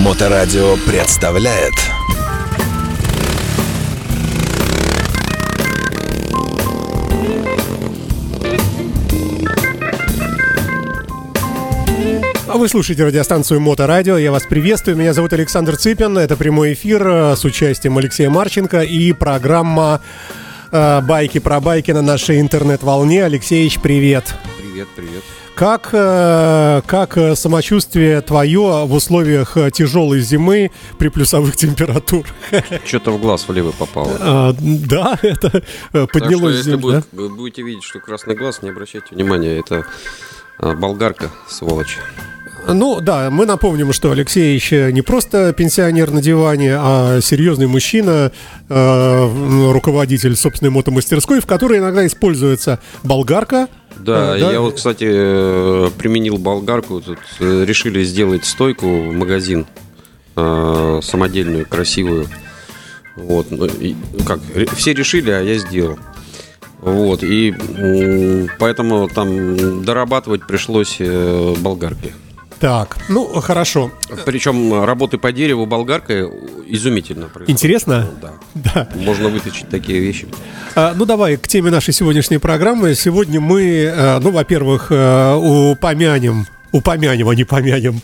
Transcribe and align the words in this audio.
Моторадио 0.00 0.76
представляет 0.86 1.74
А 12.48 12.56
Вы 12.56 12.68
слушаете 12.70 13.04
радиостанцию 13.04 13.60
Моторадио. 13.60 14.16
Я 14.16 14.32
вас 14.32 14.44
приветствую. 14.44 14.96
Меня 14.96 15.12
зовут 15.12 15.34
Александр 15.34 15.76
Цыпин. 15.76 16.16
Это 16.16 16.38
прямой 16.38 16.72
эфир 16.72 17.06
э, 17.06 17.36
с 17.36 17.44
участием 17.44 17.98
Алексея 17.98 18.30
Марченко 18.30 18.80
и 18.80 19.12
программа 19.12 20.00
э, 20.72 21.00
«Байки 21.02 21.40
про 21.40 21.60
байки» 21.60 21.90
на 21.90 22.00
нашей 22.00 22.40
интернет-волне. 22.40 23.22
Алексеевич, 23.22 23.78
привет. 23.80 24.34
Привет, 24.58 24.88
привет. 24.96 25.22
Как, 25.54 25.90
э, 25.92 26.80
как 26.86 27.18
э, 27.18 27.34
самочувствие 27.36 28.22
твое 28.22 28.86
в 28.86 28.92
условиях 28.94 29.56
э, 29.58 29.70
тяжелой 29.70 30.20
зимы 30.20 30.70
при 30.98 31.08
плюсовых 31.08 31.54
температурах? 31.56 32.26
Что-то 32.86 33.10
в 33.10 33.20
глаз 33.20 33.46
в 33.46 33.52
левый 33.52 33.72
попало. 33.74 34.16
А, 34.20 34.54
да, 34.58 35.18
это 35.22 35.48
э, 35.48 35.60
Так 35.92 36.08
что, 36.10 36.18
поднялось. 36.20 36.56
если 36.56 36.72
да? 36.72 36.76
будет- 36.78 37.06
вы 37.12 37.28
будете 37.28 37.62
видеть, 37.62 37.84
что 37.84 38.00
красный 38.00 38.36
глаз, 38.36 38.62
не 38.62 38.70
обращайте 38.70 39.08
внимания, 39.14 39.58
это 39.58 39.84
болгарка, 40.58 41.30
сволочь. 41.48 41.98
Ну 42.68 43.00
да, 43.00 43.30
мы 43.30 43.46
напомним, 43.46 43.92
что 43.92 44.12
Алексеевич 44.12 44.70
не 44.70 45.02
просто 45.02 45.52
пенсионер 45.52 46.10
на 46.10 46.22
диване, 46.22 46.76
а 46.78 47.20
серьезный 47.20 47.66
мужчина, 47.66 48.32
э, 48.68 49.70
руководитель 49.72 50.36
собственной 50.36 50.70
мотомастерской, 50.70 51.40
в 51.40 51.46
которой 51.46 51.78
иногда 51.78 52.06
используется 52.06 52.78
болгарка. 53.02 53.68
Да, 53.98 54.36
Э, 54.36 54.40
да? 54.40 54.52
я 54.52 54.60
вот, 54.60 54.76
кстати, 54.76 55.04
э, 55.06 55.90
применил 55.98 56.38
болгарку. 56.38 57.00
Тут 57.00 57.18
э, 57.40 57.64
решили 57.64 58.02
сделать 58.04 58.44
стойку 58.44 58.86
в 58.86 59.12
магазин 59.12 59.66
э, 60.36 61.00
самодельную, 61.02 61.66
красивую. 61.66 62.26
Вот, 63.16 63.50
ну, 63.50 63.66
и, 63.66 63.94
как, 64.26 64.40
все 64.76 64.94
решили, 64.94 65.30
а 65.30 65.40
я 65.40 65.58
сделал. 65.58 65.98
Вот, 66.78 67.22
и 67.22 67.54
поэтому 68.58 69.06
там 69.08 69.84
дорабатывать 69.84 70.46
пришлось 70.46 70.98
болгаркой. 71.58 72.14
Так, 72.60 72.98
ну 73.08 73.26
хорошо. 73.40 73.90
Причем 74.26 74.84
работы 74.84 75.16
по 75.16 75.32
дереву 75.32 75.64
болгаркой 75.64 76.28
изумительно 76.66 77.26
происходят. 77.26 77.50
Интересно? 77.50 78.10
Да. 78.20 78.32
Да. 78.54 78.88
Можно 78.94 79.28
выточить 79.30 79.70
такие 79.70 79.98
вещи. 79.98 80.28
А, 80.74 80.92
ну 80.94 81.06
давай 81.06 81.38
к 81.38 81.48
теме 81.48 81.70
нашей 81.70 81.94
сегодняшней 81.94 82.36
программы. 82.36 82.94
Сегодня 82.94 83.40
мы, 83.40 83.62
э, 83.62 84.18
ну, 84.18 84.30
во-первых, 84.30 84.88
э, 84.90 85.34
упомянем, 85.36 86.46
упомянем, 86.70 87.28
а 87.30 87.34
не 87.34 87.44
помянем 87.44 88.02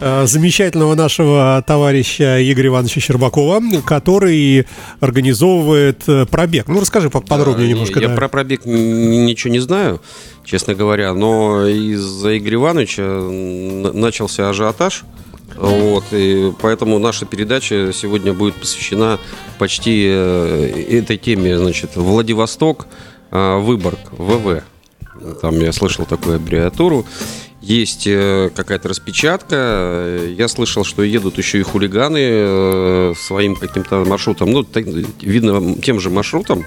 замечательного 0.00 0.94
нашего 0.94 1.62
товарища 1.66 2.38
Игоря 2.50 2.68
Ивановича 2.68 3.00
Щербакова, 3.00 3.62
который 3.86 4.66
организовывает 5.00 6.02
э, 6.08 6.26
пробег. 6.26 6.66
Ну, 6.68 6.80
расскажи 6.80 7.10
поподробнее 7.10 7.68
Да, 7.68 7.72
немножко. 7.72 8.00
Я 8.00 8.08
да. 8.08 8.14
про 8.14 8.28
пробег 8.28 8.64
ничего 8.64 9.52
не 9.52 9.60
знаю, 9.60 10.00
честно 10.44 10.74
говоря, 10.74 11.14
но 11.14 11.66
из-за 11.66 12.36
Игоря 12.38 12.54
Ивановича 12.56 13.02
начался 13.92 14.50
ажиотаж. 14.50 15.04
Вот, 15.56 16.04
и 16.10 16.52
поэтому 16.60 16.98
наша 16.98 17.26
передача 17.26 17.92
сегодня 17.92 18.32
будет 18.32 18.54
посвящена 18.54 19.20
почти 19.58 20.04
э, 20.08 20.86
этой 20.90 21.16
теме, 21.16 21.56
значит, 21.58 21.94
Владивосток, 21.94 22.86
э, 23.30 23.58
Выборг, 23.58 24.00
ВВ. 24.12 24.64
Там 25.40 25.60
я 25.60 25.72
слышал 25.72 26.04
такую 26.06 26.36
аббревиатуру. 26.36 27.06
Есть 27.64 28.06
э, 28.06 28.50
какая-то 28.54 28.90
распечатка. 28.90 29.56
Э, 29.56 30.34
Я 30.36 30.48
слышал, 30.48 30.84
что 30.84 31.02
едут 31.02 31.38
еще 31.38 31.60
и 31.60 31.62
хулиганы 31.62 32.18
э, 32.20 33.14
своим 33.16 33.56
каким-то 33.56 34.04
маршрутом. 34.04 34.52
Ну, 34.52 34.66
видно, 35.22 35.74
тем 35.76 35.98
же 35.98 36.10
маршрутом. 36.10 36.66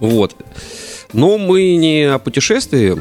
Вот. 0.00 0.34
Но 1.12 1.38
мы 1.38 1.76
не 1.76 2.02
о 2.02 2.18
путешествии, 2.18 3.00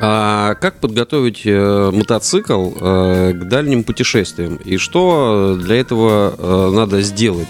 а 0.00 0.54
как 0.54 0.80
подготовить 0.80 1.44
мотоцикл 1.44 2.70
к 2.70 3.44
дальним 3.44 3.84
путешествиям. 3.84 4.56
И 4.56 4.78
что 4.78 5.58
для 5.60 5.76
этого 5.76 6.70
надо 6.70 7.02
сделать. 7.02 7.48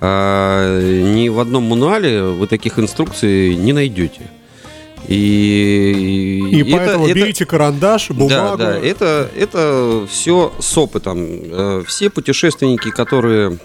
А, 0.00 0.80
ни 0.80 1.30
в 1.30 1.40
одном 1.40 1.64
мануале 1.64 2.24
вы 2.24 2.46
таких 2.46 2.78
инструкций 2.78 3.54
не 3.54 3.72
найдете. 3.72 4.30
И, 5.08 6.40
И, 6.50 6.60
это- 6.62 6.70
поэтому 6.76 7.04
это- 7.06 7.14
берите 7.14 7.46
карандаш, 7.46 8.10
бумагу. 8.10 8.56
да, 8.56 8.56
да, 8.56 8.78
это, 8.78 9.30
это 9.36 10.06
все 10.10 10.52
с 10.58 10.78
опытом. 10.78 11.18
Э, 11.20 11.82
Все 11.86 12.10
путешественники, 12.10 12.90
которые 12.90 13.58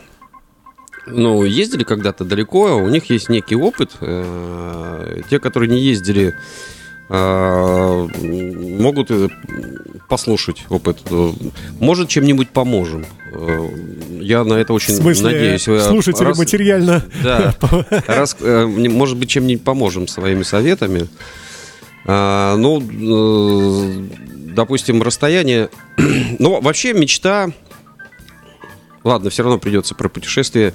ну, 1.07 1.43
ездили 1.43 1.83
когда-то 1.83 2.23
далеко, 2.23 2.75
у 2.75 2.87
них 2.87 3.09
есть 3.09 3.29
некий 3.29 3.55
опыт. 3.55 3.91
Э, 4.01 5.21
Те, 5.29 5.39
которые 5.39 5.69
не 5.69 5.79
ездили, 5.79 6.35
могут 8.79 9.09
э, 9.11 9.27
послушать 10.07 10.65
опыт. 10.69 10.99
Может, 11.79 12.09
чем-нибудь 12.09 12.49
поможем. 12.49 13.05
Э, 13.33 13.67
Я 14.21 14.43
на 14.43 14.53
это 14.53 14.73
В 14.73 14.75
очень 14.75 14.93
смысле, 14.93 15.25
надеюсь. 15.31 15.67
Э, 15.67 15.79
слушатели 15.81 16.25
Раз- 16.25 16.37
материально. 16.37 17.03
да. 17.23 17.55
Раз, 18.07 18.35
может 18.41 19.17
быть, 19.17 19.29
чем-нибудь 19.29 19.63
поможем 19.63 20.07
своими 20.07 20.43
советами. 20.43 21.07
А, 22.05 22.55
ну, 22.57 24.07
допустим, 24.55 25.01
расстояние. 25.01 25.69
ну, 26.39 26.61
вообще 26.61 26.93
мечта. 26.93 27.49
Ладно, 29.09 29.31
все 29.31 29.41
равно 29.41 29.57
придется 29.57 29.95
про 29.95 30.07
путешествие. 30.07 30.71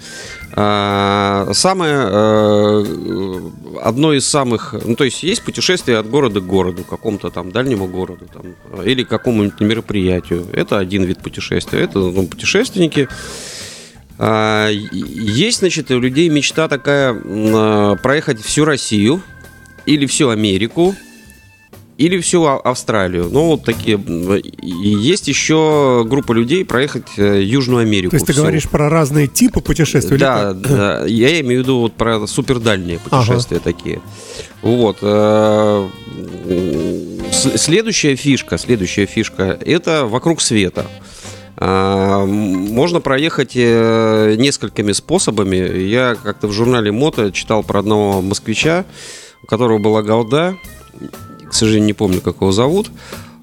А, 0.55 1.49
самое 1.53 1.95
э, 1.95 3.51
одно 3.81 4.13
из 4.13 4.27
самых, 4.27 4.75
ну 4.85 4.97
то 4.97 5.05
есть 5.05 5.23
есть 5.23 5.45
путешествие 5.45 5.99
от 5.99 6.11
города 6.11 6.41
к 6.41 6.45
городу, 6.45 6.83
к 6.83 6.89
какому-то 6.89 7.31
там 7.31 7.53
дальнему 7.53 7.87
городу, 7.87 8.27
там, 8.27 8.83
или 8.83 9.05
какому-нибудь 9.05 9.61
мероприятию. 9.61 10.49
Это 10.53 10.79
один 10.79 11.05
вид 11.05 11.21
путешествия. 11.21 11.83
Это 11.83 12.01
ну, 12.01 12.27
путешественники. 12.27 13.09
А, 14.19 14.69
Есть, 14.69 15.61
значит, 15.61 15.93
у 15.93 16.01
людей 16.01 16.29
мечта 16.29 16.67
такая 16.67 17.17
а, 17.17 17.95
проехать 18.03 18.43
всю 18.43 18.65
Россию 18.65 19.23
или 19.87 20.07
всю 20.07 20.31
Америку 20.31 20.97
или 21.97 22.21
всю 22.21 22.45
Австралию. 22.45 23.29
Ну, 23.31 23.49
вот 23.49 23.65
такие. 23.65 23.97
и 23.99 24.69
Есть 24.69 25.29
еще 25.29 26.05
группа 26.09 26.33
людей 26.33 26.65
проехать 26.65 27.07
э, 27.17 27.43
Южную 27.43 27.83
Америку. 27.83 28.11
То 28.11 28.17
есть 28.17 28.27
ты 28.27 28.33
всю. 28.33 28.43
говоришь 28.43 28.69
про 28.69 28.89
разные 28.89 29.29
типы 29.29 29.61
путешествий? 29.61 30.19
Да, 30.19 30.53
да, 30.53 31.05
я 31.07 31.41
имею 31.41 31.61
в 31.61 31.65
виду 31.65 31.79
вот 31.81 31.93
про 31.95 32.27
супердальние 32.27 32.99
путешествия 32.99 33.61
такие. 33.61 34.01
Вот. 34.63 34.99
э, 35.03 35.89
Следующая 37.31 38.17
фишка, 38.17 38.59
следующая 38.59 39.07
фишка, 39.07 39.59
это 39.65 40.07
вокруг 40.07 40.41
света. 40.41 40.87
А, 41.57 42.25
Можно 42.25 43.01
проехать 43.01 43.53
э, 43.55 44.35
несколькими 44.39 44.93
способами. 44.93 45.57
Я 45.57 46.17
как-то 46.21 46.49
в 46.49 46.53
журнале 46.53 46.91
Мото 46.91 47.31
читал 47.33 47.63
про 47.63 47.81
одного 47.81 48.23
москвича, 48.23 48.85
у 49.43 49.47
которого 49.47 49.79
была 49.79 50.03
голда. 50.03 50.57
К 51.55 51.57
сожалению, 51.57 51.87
не 51.87 51.93
помню, 51.93 52.21
как 52.21 52.41
его 52.41 52.51
зовут. 52.51 52.91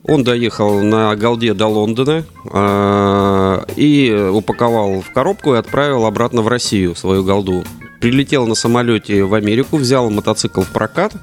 Он 0.06 0.26
доехал 0.26 0.82
на 0.82 1.16
голде 1.16 1.54
до 1.54 1.68
Лондона 1.68 2.26
а, 2.52 3.64
и 3.78 4.12
упаковал 4.34 5.00
в 5.00 5.14
коробку 5.14 5.54
и 5.54 5.58
отправил 5.58 6.06
обратно 6.06 6.42
в 6.42 6.50
Россию 6.50 6.94
свою 6.98 7.24
голду. 7.24 7.64
Прилетел 8.02 8.48
на 8.48 8.56
самолете 8.56 9.24
в 9.24 9.34
Америку, 9.34 9.78
взял 9.78 10.10
мотоцикл 10.10 10.60
в 10.64 10.74
прокат. 10.74 11.14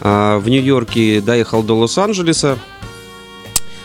а, 0.00 0.38
В 0.38 0.48
Нью-Йорке 0.48 1.20
доехал 1.20 1.62
до 1.62 1.74
Лос-Анджелеса, 1.76 2.56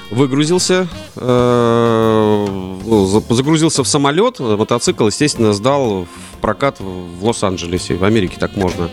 выгрузился, 0.09 0.87
э, 1.17 2.47
за- 2.85 3.35
загрузился 3.35 3.83
в 3.83 3.87
самолет, 3.89 4.39
мотоцикл, 4.39 5.07
естественно, 5.07 5.51
сдал 5.51 6.05
в 6.05 6.37
прокат 6.39 6.77
в 6.79 7.25
Лос-Анджелесе. 7.25 7.95
В 7.95 8.05
Америке 8.05 8.37
так 8.39 8.55
можно. 8.55 8.89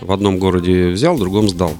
В 0.00 0.10
одном 0.10 0.38
городе 0.40 0.88
взял, 0.88 1.14
в 1.14 1.20
другом 1.20 1.48
сдал. 1.48 1.74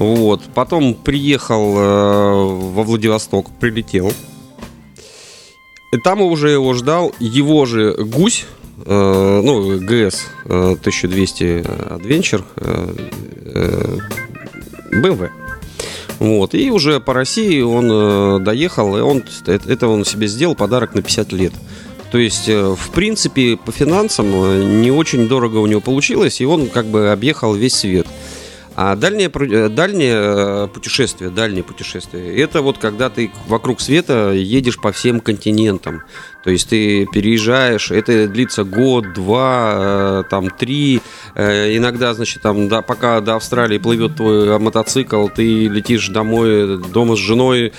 Вот. 0.00 0.40
Потом 0.54 0.94
приехал 0.94 1.76
э, 1.76 2.32
во 2.72 2.84
Владивосток, 2.84 3.50
прилетел. 3.60 4.10
И 5.92 5.98
там 5.98 6.22
уже 6.22 6.48
его 6.48 6.72
ждал 6.72 7.12
его 7.20 7.66
же 7.66 7.92
гусь, 7.98 8.46
э, 8.86 9.40
ну, 9.44 9.78
ГС 9.78 10.28
э, 10.46 10.76
1200 10.80 11.44
Adventure, 11.44 12.42
э, 12.56 12.94
э, 13.44 13.98
BMW. 14.94 15.28
Вот. 16.18 16.54
И 16.54 16.70
уже 16.70 16.98
по 17.00 17.12
России 17.12 17.60
он 17.60 18.42
доехал, 18.42 18.96
и 18.96 19.02
он, 19.02 19.22
это 19.46 19.86
он 19.86 20.06
себе 20.06 20.28
сделал 20.28 20.54
подарок 20.54 20.94
на 20.94 21.02
50 21.02 21.32
лет. 21.32 21.52
То 22.10 22.16
есть, 22.16 22.48
в 22.48 22.90
принципе, 22.94 23.58
по 23.58 23.70
финансам 23.70 24.80
не 24.80 24.90
очень 24.90 25.28
дорого 25.28 25.58
у 25.58 25.66
него 25.66 25.82
получилось, 25.82 26.40
и 26.40 26.46
он 26.46 26.68
как 26.68 26.86
бы 26.86 27.12
объехал 27.12 27.54
весь 27.54 27.74
свет. 27.74 28.06
А 28.82 28.96
дальнее, 28.96 29.30
э, 29.30 29.68
дальнее 29.68 30.14
э, 30.14 30.68
путешествие, 30.72 31.28
дальнее 31.28 31.62
путешествие, 31.62 32.34
это 32.40 32.62
вот 32.62 32.78
когда 32.78 33.10
ты 33.10 33.30
вокруг 33.46 33.78
света 33.78 34.32
едешь 34.32 34.80
по 34.80 34.90
всем 34.90 35.20
континентам. 35.20 36.00
То 36.42 36.48
есть 36.48 36.70
ты 36.70 37.04
переезжаешь, 37.12 37.90
это 37.90 38.26
длится 38.26 38.64
год, 38.64 39.12
два, 39.12 39.74
э, 39.76 40.22
там 40.30 40.48
три, 40.48 41.02
иногда, 41.36 42.14
значит, 42.14 42.40
там, 42.40 42.70
да, 42.70 42.80
пока 42.80 43.20
до 43.20 43.36
Австралии 43.36 43.76
плывет 43.76 44.16
твой 44.16 44.58
мотоцикл, 44.58 45.28
ты 45.28 45.68
летишь 45.68 46.08
домой, 46.08 46.78
дома 46.78 47.16
с 47.16 47.18
женой, 47.18 47.74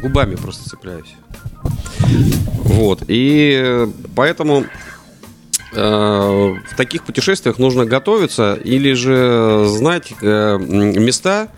губами 0.00 0.36
просто 0.36 0.68
цепляюсь. 0.70 1.16
Вот. 2.66 3.02
И 3.08 3.88
поэтому 4.14 4.60
э, 4.60 4.66
в 5.76 6.76
таких 6.76 7.04
путешествиях 7.04 7.58
нужно 7.58 7.84
готовиться 7.84 8.54
или 8.54 8.92
же 8.94 9.64
знать 9.68 10.12
э, 10.20 10.58
места, 10.58 11.48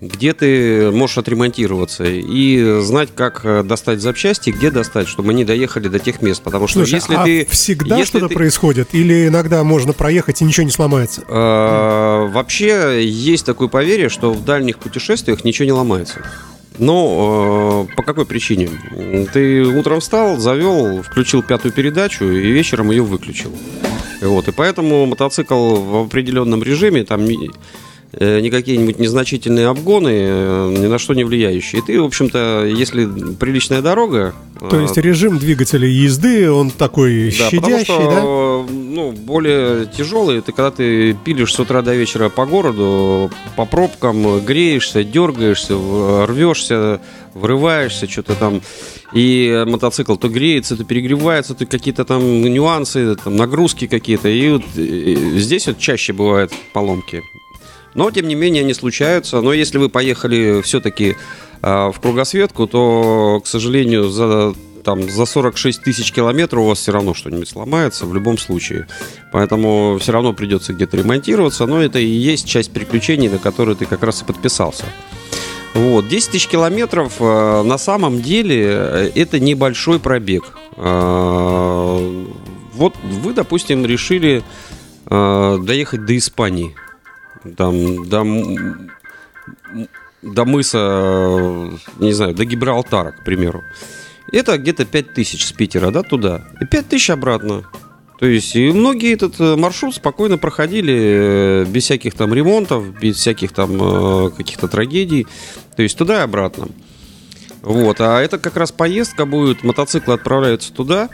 где 0.00 0.34
ты 0.34 0.90
можешь 0.90 1.16
отремонтироваться 1.16 2.04
и 2.04 2.80
знать, 2.82 3.08
как 3.14 3.66
достать 3.66 4.00
запчасти, 4.00 4.50
где 4.50 4.70
достать, 4.70 5.08
чтобы 5.08 5.30
они 5.30 5.44
доехали 5.44 5.88
до 5.88 5.98
тех 5.98 6.20
мест. 6.20 6.42
Потому 6.42 6.66
что 6.66 6.80
Слушай, 6.80 6.94
если 6.96 7.14
а 7.14 7.24
ты 7.24 7.46
всегда 7.50 7.96
если 7.96 8.18
что-то 8.18 8.28
ты, 8.28 8.34
происходит, 8.34 8.88
или 8.92 9.28
иногда 9.28 9.64
можно 9.64 9.92
проехать 9.94 10.42
и 10.42 10.44
ничего 10.44 10.64
не 10.64 10.70
сломается? 10.70 11.22
э, 11.26 12.28
вообще 12.30 13.06
есть 13.06 13.46
такое 13.46 13.68
поверье, 13.68 14.08
что 14.10 14.32
в 14.32 14.44
дальних 14.44 14.78
путешествиях 14.78 15.44
ничего 15.44 15.64
не 15.64 15.72
ломается. 15.72 16.20
Ну, 16.78 17.86
э, 17.90 17.96
по 17.96 18.02
какой 18.02 18.26
причине? 18.26 18.68
Ты 19.32 19.64
утром 19.64 20.00
встал, 20.00 20.36
завел, 20.38 21.02
включил 21.02 21.42
пятую 21.42 21.72
передачу 21.72 22.24
и 22.24 22.50
вечером 22.50 22.90
ее 22.90 23.02
выключил. 23.02 23.52
Вот, 24.20 24.48
и 24.48 24.52
поэтому 24.52 25.06
мотоцикл 25.06 25.76
в 25.76 26.06
определенном 26.06 26.62
режиме, 26.62 27.04
там 27.04 27.24
не 28.12 28.50
какие-нибудь 28.50 28.98
незначительные 28.98 29.68
обгоны, 29.68 30.10
э, 30.12 30.74
ни 30.78 30.86
на 30.86 30.98
что 30.98 31.14
не 31.14 31.24
влияющие. 31.24 31.82
И 31.82 31.84
ты, 31.84 32.00
в 32.00 32.04
общем-то, 32.04 32.64
если 32.66 33.06
приличная 33.34 33.82
дорога... 33.82 34.34
То 34.70 34.80
есть 34.80 34.96
э, 34.96 35.02
режим 35.02 35.38
двигателя 35.38 35.86
езды, 35.86 36.50
он 36.50 36.70
такой 36.70 37.34
да, 37.38 37.50
щадящий, 37.50 37.84
что, 37.84 38.66
да? 38.66 38.74
Ну, 38.74 39.12
более 39.12 39.86
тяжелый, 39.86 40.40
ты 40.40 40.52
когда 40.52 40.70
ты 40.70 41.12
пилишь 41.12 41.52
с 41.52 41.60
утра 41.60 41.82
до 41.82 41.94
вечера 41.94 42.30
по 42.30 42.46
городу, 42.46 43.30
по 43.54 43.66
пробкам, 43.66 44.40
греешься, 44.40 45.04
дергаешься, 45.04 45.74
рвешься, 46.26 47.00
врываешься, 47.34 48.08
что-то 48.08 48.34
там, 48.34 48.62
и 49.12 49.64
мотоцикл 49.66 50.16
то 50.16 50.28
греется, 50.28 50.76
то 50.76 50.84
перегревается, 50.84 51.54
то 51.54 51.66
какие-то 51.66 52.04
там 52.04 52.22
нюансы, 52.42 53.14
там 53.16 53.36
нагрузки 53.36 53.86
какие-то, 53.86 54.28
и 54.28 54.52
вот 54.52 54.64
и 54.76 55.38
здесь 55.38 55.66
вот 55.66 55.78
чаще 55.78 56.14
бывают 56.14 56.52
поломки. 56.72 57.22
Но, 57.96 58.10
тем 58.10 58.28
не 58.28 58.34
менее, 58.34 58.62
они 58.62 58.74
случаются. 58.74 59.40
Но 59.40 59.52
если 59.52 59.78
вы 59.78 59.88
поехали 59.88 60.60
все-таки 60.62 61.16
э, 61.62 61.90
в 61.90 61.98
кругосветку, 62.00 62.66
то, 62.66 63.40
к 63.42 63.46
сожалению, 63.48 64.10
за 64.10 64.54
там 64.84 65.10
за 65.10 65.26
46 65.26 65.82
тысяч 65.82 66.12
километров 66.12 66.62
у 66.62 66.66
вас 66.68 66.78
все 66.78 66.92
равно 66.92 67.12
что-нибудь 67.12 67.48
сломается 67.48 68.06
в 68.06 68.14
любом 68.14 68.38
случае. 68.38 68.86
Поэтому 69.32 69.98
все 70.00 70.12
равно 70.12 70.32
придется 70.32 70.74
где-то 70.74 70.96
ремонтироваться, 70.96 71.66
но 71.66 71.82
это 71.82 71.98
и 71.98 72.06
есть 72.06 72.46
часть 72.46 72.70
приключений, 72.70 73.28
на 73.28 73.38
которые 73.38 73.74
ты 73.74 73.84
как 73.84 74.04
раз 74.04 74.22
и 74.22 74.24
подписался. 74.24 74.84
Вот, 75.74 76.06
10 76.06 76.30
тысяч 76.30 76.46
километров 76.46 77.14
э, 77.18 77.62
на 77.62 77.78
самом 77.78 78.22
деле 78.22 78.64
э, 78.64 79.10
это 79.16 79.40
небольшой 79.40 79.98
пробег. 79.98 80.56
Э, 80.76 82.26
вот 82.74 82.94
вы, 83.02 83.32
допустим, 83.32 83.84
решили 83.84 84.42
доехать 85.08 86.04
до 86.04 86.16
Испании 86.16 86.74
там, 87.56 88.08
до, 88.08 88.24
до 90.22 90.44
мыса, 90.44 91.70
не 91.98 92.12
знаю, 92.12 92.34
до 92.34 92.44
Гибралтара, 92.44 93.12
к 93.12 93.24
примеру. 93.24 93.62
Это 94.32 94.58
где-то 94.58 94.84
5 94.84 95.14
тысяч 95.14 95.46
с 95.46 95.52
Питера, 95.52 95.90
да, 95.90 96.02
туда. 96.02 96.44
И 96.60 96.64
5 96.64 96.88
тысяч 96.88 97.10
обратно. 97.10 97.64
То 98.18 98.26
есть 98.26 98.56
и 98.56 98.72
многие 98.72 99.12
этот 99.12 99.38
э, 99.40 99.56
маршрут 99.56 99.94
спокойно 99.94 100.38
проходили 100.38 100.94
э, 100.96 101.64
без 101.66 101.84
всяких 101.84 102.14
там 102.14 102.32
ремонтов, 102.32 102.98
без 102.98 103.16
всяких 103.16 103.52
там 103.52 103.76
э, 103.80 104.30
каких-то 104.30 104.68
трагедий. 104.68 105.26
То 105.76 105.82
есть 105.82 105.98
туда 105.98 106.20
и 106.20 106.22
обратно. 106.22 106.68
Вот. 107.60 108.00
А 108.00 108.20
это 108.20 108.38
как 108.38 108.56
раз 108.56 108.72
поездка 108.72 109.26
будет, 109.26 109.64
мотоциклы 109.64 110.14
отправляются 110.14 110.72
туда, 110.72 111.10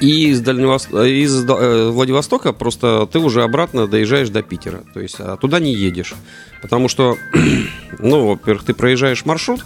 и 0.00 0.28
из, 0.30 0.40
Дальневос... 0.40 0.88
из 0.88 1.44
э, 1.44 1.90
Владивостока 1.90 2.52
просто 2.52 3.06
ты 3.12 3.18
уже 3.18 3.42
обратно 3.42 3.86
доезжаешь 3.86 4.30
до 4.30 4.42
Питера. 4.42 4.82
То 4.94 5.00
есть 5.00 5.16
а 5.18 5.36
туда 5.36 5.60
не 5.60 5.74
едешь. 5.74 6.14
Потому 6.62 6.88
что, 6.88 7.16
ну, 7.98 8.28
во-первых, 8.28 8.64
ты 8.64 8.74
проезжаешь 8.74 9.24
маршрут, 9.24 9.64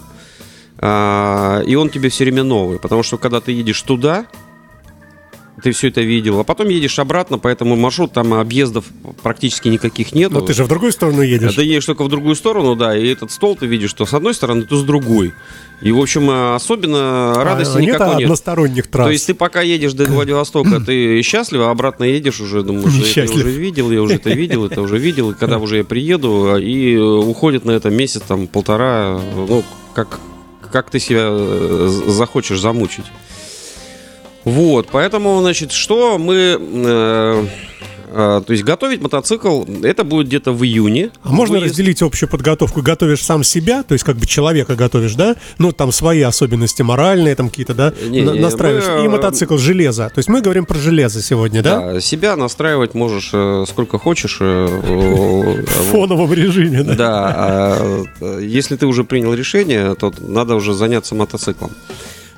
а, 0.79 1.63
и 1.67 1.75
он 1.77 1.89
тебе 1.89 2.09
все 2.09 2.25
время 2.25 2.43
новый. 2.43 2.79
Потому 2.79 3.03
что 3.03 3.17
когда 3.17 3.41
ты 3.41 3.53
едешь 3.53 3.81
туда, 3.83 4.27
ты 5.63 5.71
все 5.71 5.89
это 5.89 6.01
видел, 6.01 6.41
а 6.41 6.45
потом 6.45 6.69
едешь 6.69 6.99
обратно, 6.99 7.39
поэтому 7.39 7.77
маршрут 7.77 8.13
там 8.13 8.35
объездов 8.35 8.87
практически 9.23 9.69
никаких 9.69 10.13
нет. 10.13 10.33
Но 10.33 10.41
ты 10.41 10.53
же 10.53 10.65
в 10.65 10.69
другую 10.69 10.93
сторону 10.93 11.23
едешь. 11.23 11.55
Ты 11.55 11.63
едешь 11.63 11.85
только 11.85 12.05
в 12.05 12.09
другую 12.09 12.35
сторону, 12.35 12.75
да, 12.75 12.97
и 12.97 13.07
этот 13.07 13.31
стол 13.31 13.55
ты 13.57 13.67
видишь, 13.67 13.91
что 13.91 14.05
с 14.05 14.15
одной 14.15 14.35
стороны, 14.35 14.63
то 14.63 14.77
с 14.77 14.83
другой. 14.83 15.33
И, 15.81 15.93
в 15.93 15.99
общем, 15.99 16.31
особенно 16.55 17.35
радости 17.45 17.77
а, 17.77 17.81
никакой 17.81 18.17
нет. 18.17 18.25
односторонних 18.25 18.87
трасс. 18.89 19.07
То 19.07 19.11
есть 19.13 19.27
ты 19.27 19.35
пока 19.35 19.61
едешь 19.61 19.93
до 19.93 20.05
Владивостока, 20.05 20.81
ты 20.81 21.23
счастлив, 21.23 21.61
а 21.61 21.71
обратно 21.71 22.05
едешь 22.05 22.41
уже, 22.41 22.63
думаешь, 22.63 23.15
я 23.17 23.25
это 23.25 23.35
уже 23.35 23.51
видел, 23.51 23.91
я 23.93 24.03
уже 24.03 24.15
это 24.15 24.31
видел, 24.31 24.65
это 24.65 24.83
уже 24.83 24.99
видел, 24.99 25.31
и 25.31 25.35
когда 25.35 25.59
уже 25.59 25.79
я 25.79 25.85
приеду, 25.85 26.57
и 26.57 26.97
уходит 26.97 27.65
на 27.65 27.73
это 27.73 27.91
месяц, 27.91 28.23
там, 28.27 28.47
полтора, 28.47 29.21
ну, 29.35 29.63
как, 29.95 30.19
как 30.73 30.91
ты 30.91 30.99
себя 30.99 31.29
э, 31.29 32.03
захочешь 32.09 32.61
замучить. 32.61 33.05
Вот, 34.45 34.89
поэтому, 34.91 35.41
значит, 35.41 35.73
что 35.73 36.19
мы... 36.19 36.59
Э, 36.61 37.47
э, 38.09 38.43
то 38.47 38.53
есть 38.53 38.63
готовить 38.63 39.01
мотоцикл, 39.01 39.65
это 39.83 40.05
будет 40.05 40.27
где-то 40.27 40.53
в 40.53 40.63
июне. 40.65 41.11
А 41.23 41.33
можно 41.33 41.59
Выезд... 41.59 41.73
разделить 41.73 42.03
общую 42.03 42.29
подготовку? 42.29 42.83
Готовишь 42.83 43.23
сам 43.23 43.43
себя, 43.43 43.83
то 43.83 43.95
есть 43.95 44.05
как 44.05 44.17
бы 44.17 44.27
человека 44.27 44.77
готовишь, 44.77 45.15
да? 45.15 45.37
Ну, 45.59 45.73
там 45.73 45.93
свои 45.93 46.21
особенности 46.21 46.83
моральные, 46.83 47.35
там 47.35 47.49
какие-то, 47.49 47.75
да? 47.75 47.95
Не, 48.03 48.21
не, 48.21 48.41
настраиваешь. 48.41 48.85
Мы... 48.99 49.05
И 49.07 49.09
мотоцикл, 49.09 49.57
железо. 49.57 50.11
То 50.15 50.19
есть 50.19 50.29
мы 50.29 50.43
говорим 50.43 50.67
про 50.67 50.77
железо 50.79 51.23
сегодня, 51.23 51.63
да? 51.63 51.81
Да, 51.81 52.01
себя 52.01 52.37
настраивать 52.37 52.95
можешь 52.95 53.31
э, 53.33 53.65
сколько 53.67 53.99
хочешь. 53.99 54.39
Э, 54.41 54.67
в 54.67 55.91
фоновом 55.91 56.33
режиме, 56.35 56.83
да? 56.83 56.95
Да. 56.95 57.35
А, 57.37 58.39
если 58.41 58.77
ты 58.77 58.87
уже 58.87 59.05
принял 59.05 59.33
решение, 59.33 59.95
то 59.95 60.13
надо 60.21 60.55
уже 60.55 60.75
заняться 60.75 61.15
мотоциклом. 61.15 61.71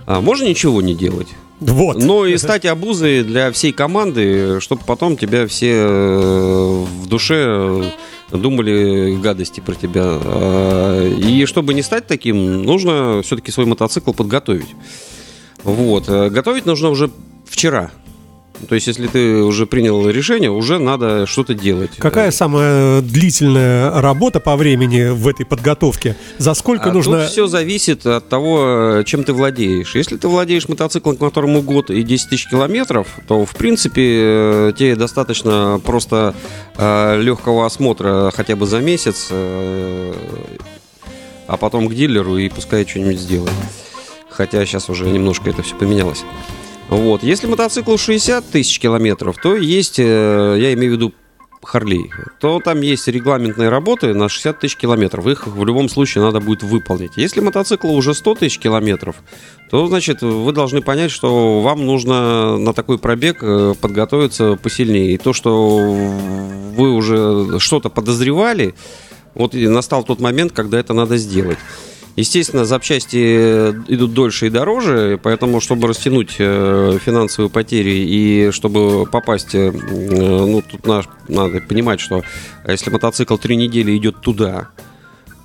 А 0.06 0.20
можно 0.20 0.44
ничего 0.44 0.80
не 0.80 0.94
делать. 0.94 1.28
Вот. 1.60 1.96
Ну 1.96 2.26
и 2.26 2.36
стать 2.36 2.66
обузой 2.66 3.22
для 3.24 3.50
всей 3.50 3.72
команды, 3.72 4.60
чтобы 4.60 4.82
потом 4.86 5.16
тебя 5.16 5.46
все 5.46 5.72
э, 5.72 6.84
в 7.02 7.06
душе 7.06 7.92
думали 8.30 9.16
гадости 9.16 9.60
про 9.60 9.74
тебя. 9.74 10.02
А, 10.04 11.08
и 11.08 11.46
чтобы 11.46 11.74
не 11.74 11.82
стать 11.82 12.06
таким, 12.06 12.62
нужно 12.62 13.22
все-таки 13.22 13.50
свой 13.50 13.66
мотоцикл 13.66 14.12
подготовить. 14.12 14.74
Вот. 15.62 16.08
Э, 16.08 16.28
готовить 16.28 16.66
нужно 16.66 16.90
уже 16.90 17.10
вчера. 17.48 17.90
То 18.68 18.74
есть, 18.74 18.86
если 18.86 19.06
ты 19.06 19.42
уже 19.42 19.66
принял 19.66 20.08
решение, 20.08 20.50
уже 20.50 20.78
надо 20.78 21.26
что-то 21.26 21.54
делать. 21.54 21.90
Какая 21.98 22.30
самая 22.30 23.00
длительная 23.00 24.00
работа 24.00 24.40
по 24.40 24.56
времени 24.56 25.10
в 25.10 25.28
этой 25.28 25.46
подготовке? 25.46 26.16
За 26.38 26.54
сколько 26.54 26.90
а 26.90 26.92
нужно... 26.92 27.22
Тут 27.22 27.30
все 27.30 27.46
зависит 27.46 28.06
от 28.06 28.28
того, 28.28 29.02
чем 29.04 29.24
ты 29.24 29.32
владеешь. 29.32 29.94
Если 29.94 30.16
ты 30.16 30.28
владеешь 30.28 30.68
мотоциклом, 30.68 31.16
которому 31.16 31.62
год 31.62 31.90
и 31.90 32.02
10 32.02 32.30
тысяч 32.30 32.48
километров, 32.48 33.08
то, 33.28 33.44
в 33.44 33.54
принципе, 33.54 34.02
э, 34.02 34.72
тебе 34.76 34.96
достаточно 34.96 35.80
просто 35.84 36.34
э, 36.76 37.20
легкого 37.20 37.66
осмотра 37.66 38.32
хотя 38.34 38.56
бы 38.56 38.66
за 38.66 38.80
месяц, 38.80 39.28
э, 39.30 40.12
а 41.46 41.56
потом 41.56 41.88
к 41.88 41.94
дилеру 41.94 42.36
и 42.38 42.48
пускай 42.48 42.86
что-нибудь 42.86 43.20
сделает. 43.20 43.54
Хотя 44.30 44.64
сейчас 44.66 44.90
уже 44.90 45.06
немножко 45.06 45.50
это 45.50 45.62
все 45.62 45.74
поменялось. 45.74 46.24
Вот. 46.88 47.22
Если 47.22 47.46
мотоцикл 47.46 47.96
60 47.96 48.44
тысяч 48.50 48.78
километров, 48.78 49.36
то 49.42 49.56
есть, 49.56 49.98
э, 49.98 50.56
я 50.58 50.72
имею 50.74 50.92
в 50.92 50.96
виду 50.96 51.14
Харлей, 51.62 52.12
то 52.38 52.60
там 52.60 52.80
есть 52.80 53.08
регламентные 53.08 53.68
работы 53.68 54.14
на 54.14 54.28
60 54.28 54.60
тысяч 54.60 54.76
километров. 54.76 55.26
Их 55.26 55.48
в 55.48 55.64
любом 55.64 55.88
случае 55.88 56.22
надо 56.22 56.40
будет 56.40 56.62
выполнить. 56.62 57.16
Если 57.16 57.40
мотоцикл 57.40 57.92
уже 57.92 58.14
100 58.14 58.36
тысяч 58.36 58.58
километров, 58.60 59.16
то, 59.68 59.86
значит, 59.88 60.22
вы 60.22 60.52
должны 60.52 60.80
понять, 60.80 61.10
что 61.10 61.60
вам 61.60 61.84
нужно 61.84 62.56
на 62.56 62.72
такой 62.72 62.98
пробег 62.98 63.38
э, 63.42 63.74
подготовиться 63.80 64.56
посильнее. 64.62 65.14
И 65.14 65.18
то, 65.18 65.32
что 65.32 65.92
вы 66.76 66.92
уже 66.92 67.58
что-то 67.58 67.90
подозревали, 67.90 68.74
вот 69.34 69.54
настал 69.54 70.04
тот 70.04 70.20
момент, 70.20 70.52
когда 70.52 70.78
это 70.78 70.94
надо 70.94 71.16
сделать. 71.16 71.58
Естественно, 72.16 72.64
запчасти 72.64 73.68
идут 73.88 74.14
дольше 74.14 74.46
и 74.46 74.50
дороже, 74.50 75.20
поэтому, 75.22 75.60
чтобы 75.60 75.86
растянуть 75.88 76.32
финансовые 76.32 77.50
потери 77.50 77.90
и 77.90 78.50
чтобы 78.52 79.04
попасть, 79.04 79.52
ну, 79.52 80.62
тут 80.62 80.86
надо 81.28 81.60
понимать, 81.60 82.00
что 82.00 82.22
если 82.66 82.88
мотоцикл 82.90 83.36
три 83.36 83.56
недели 83.56 83.94
идет 83.96 84.22
туда, 84.22 84.70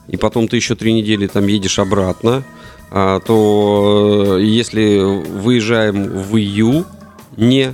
и 0.08 0.18
потом 0.18 0.48
ты 0.48 0.56
еще 0.56 0.76
три 0.76 0.94
недели 0.94 1.28
там 1.28 1.48
едешь 1.48 1.78
обратно, 1.78 2.44
а, 2.90 3.22
то 3.22 4.38
если 4.38 5.00
выезжаем 5.00 6.04
в 6.04 6.38
июне, 6.38 7.74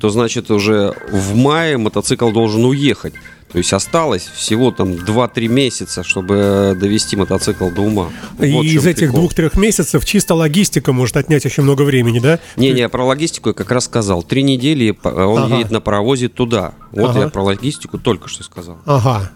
то 0.00 0.08
значит 0.08 0.50
уже 0.50 0.94
в 1.12 1.34
мае 1.36 1.76
мотоцикл 1.76 2.30
должен 2.30 2.64
уехать. 2.64 3.12
То 3.52 3.58
есть 3.58 3.72
осталось 3.72 4.30
всего 4.34 4.70
там 4.70 4.92
2-3 4.92 5.48
месяца, 5.48 6.02
чтобы 6.04 6.76
довести 6.78 7.16
мотоцикл 7.16 7.68
до 7.70 7.82
ума. 7.82 8.10
И 8.38 8.52
вот 8.52 8.64
из 8.64 8.86
этих 8.86 9.12
двух-трех 9.12 9.56
месяцев 9.56 10.04
чисто 10.04 10.34
логистика 10.34 10.92
может 10.92 11.16
отнять 11.16 11.44
очень 11.46 11.64
много 11.64 11.82
времени, 11.82 12.20
да? 12.20 12.38
Не-не, 12.56 12.88
про 12.88 13.04
логистику 13.04 13.50
я 13.50 13.54
как 13.54 13.70
раз 13.70 13.84
сказал. 13.84 14.22
Три 14.22 14.42
недели 14.42 14.96
он 15.02 15.44
ага. 15.44 15.56
едет 15.56 15.70
на 15.70 15.80
паровозе 15.80 16.28
туда. 16.28 16.74
Вот 16.92 17.10
ага. 17.10 17.20
я 17.20 17.28
про 17.28 17.42
логистику 17.42 17.98
только 17.98 18.28
что 18.28 18.44
сказал. 18.44 18.78
Ага. 18.86 19.30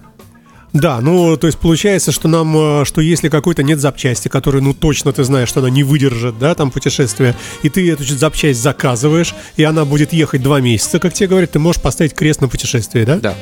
Да, 0.75 1.01
ну, 1.01 1.37
то 1.37 1.47
есть 1.47 1.57
получается, 1.59 2.11
что 2.11 2.27
нам, 2.27 2.81
э, 2.81 2.85
что 2.85 3.01
если 3.01 3.29
какой-то 3.29 3.63
нет 3.63 3.79
запчасти, 3.79 4.27
которую, 4.27 4.65
ну, 4.65 4.75
точно 4.75 5.13
ты 5.13 5.23
знаешь, 5.23 5.49
что 5.49 5.61
она 5.61 5.71
не 5.71 5.85
выдержит, 5.85 6.37
да, 6.41 6.57
там 6.57 6.73
путешествие, 6.73 7.37
и 7.63 7.71
ты 7.71 7.89
эту 7.93 8.03
запчасть 8.03 8.61
заказываешь, 8.61 9.37
и 9.57 9.63
она 9.63 9.85
будет 9.85 10.13
ехать 10.13 10.43
два 10.43 10.61
месяца, 10.61 10.99
как 10.99 11.15
тебе 11.15 11.29
говорят, 11.29 11.53
ты 11.53 11.61
можешь 11.61 11.81
поставить 11.81 12.13
крест 12.13 12.41
на 12.41 12.49
путешествие, 12.49 13.07
да? 13.07 13.19
Да. 13.19 13.35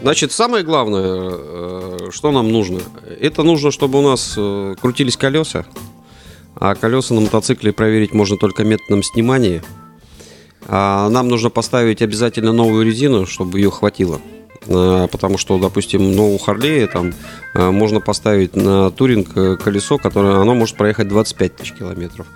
Значит, 0.00 0.30
самое 0.30 0.62
главное, 0.62 1.32
э, 1.34 1.98
что 2.12 2.30
нам 2.30 2.52
нужно, 2.52 2.78
это 3.20 3.42
нужно, 3.42 3.72
чтобы 3.72 3.98
у 3.98 4.02
нас 4.02 4.34
э, 4.36 4.76
крутились 4.80 5.16
колеса, 5.16 5.66
а 6.54 6.76
колеса 6.76 7.14
на 7.14 7.20
мотоцикле 7.20 7.72
проверить 7.72 8.14
можно 8.14 8.36
только 8.36 8.62
методом 8.62 9.02
снимания. 9.02 9.64
А 10.68 11.08
нам 11.08 11.28
нужно 11.28 11.50
поставить 11.50 12.00
обязательно 12.00 12.52
новую 12.52 12.86
резину, 12.86 13.26
чтобы 13.26 13.58
ее 13.58 13.72
хватило. 13.72 14.20
Э, 14.68 15.08
потому 15.10 15.38
что, 15.38 15.58
допустим, 15.58 16.12
ну, 16.14 16.34
у 16.34 16.38
Харлея 16.38 16.86
там 16.86 17.14
э, 17.54 17.70
можно 17.70 18.00
поставить 18.00 18.56
на 18.56 18.90
туринг 18.90 19.36
э, 19.36 19.56
колесо, 19.56 19.98
которое 19.98 20.40
оно 20.40 20.54
может 20.54 20.76
проехать 20.76 21.08
25 21.08 21.56
тысяч 21.56 21.72
километров. 21.72 22.26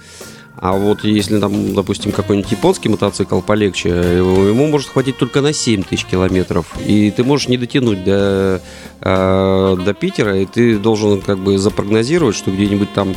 А 0.57 0.73
вот 0.73 1.05
если 1.05 1.39
там, 1.39 1.75
допустим, 1.75 2.13
какой-нибудь 2.13 2.51
японский 2.51 2.91
мотоцикл 2.91 3.41
полегче, 3.41 3.89
ему 3.89 4.67
может 4.67 4.91
хватить 4.91 5.17
только 5.17 5.41
на 5.41 5.53
7 5.55 5.85
тысяч 5.85 6.05
километров. 6.05 6.67
И 6.85 7.11
ты 7.11 7.25
можешь 7.25 7.49
не 7.49 7.57
дотянуть 7.57 8.05
до, 8.05 8.61
до 9.01 9.97
Питера, 9.99 10.39
и 10.39 10.45
ты 10.45 10.77
должен 10.77 11.23
как 11.23 11.39
бы 11.39 11.57
запрогнозировать, 11.57 12.37
что 12.37 12.51
где-нибудь 12.51 12.93
там 12.93 13.15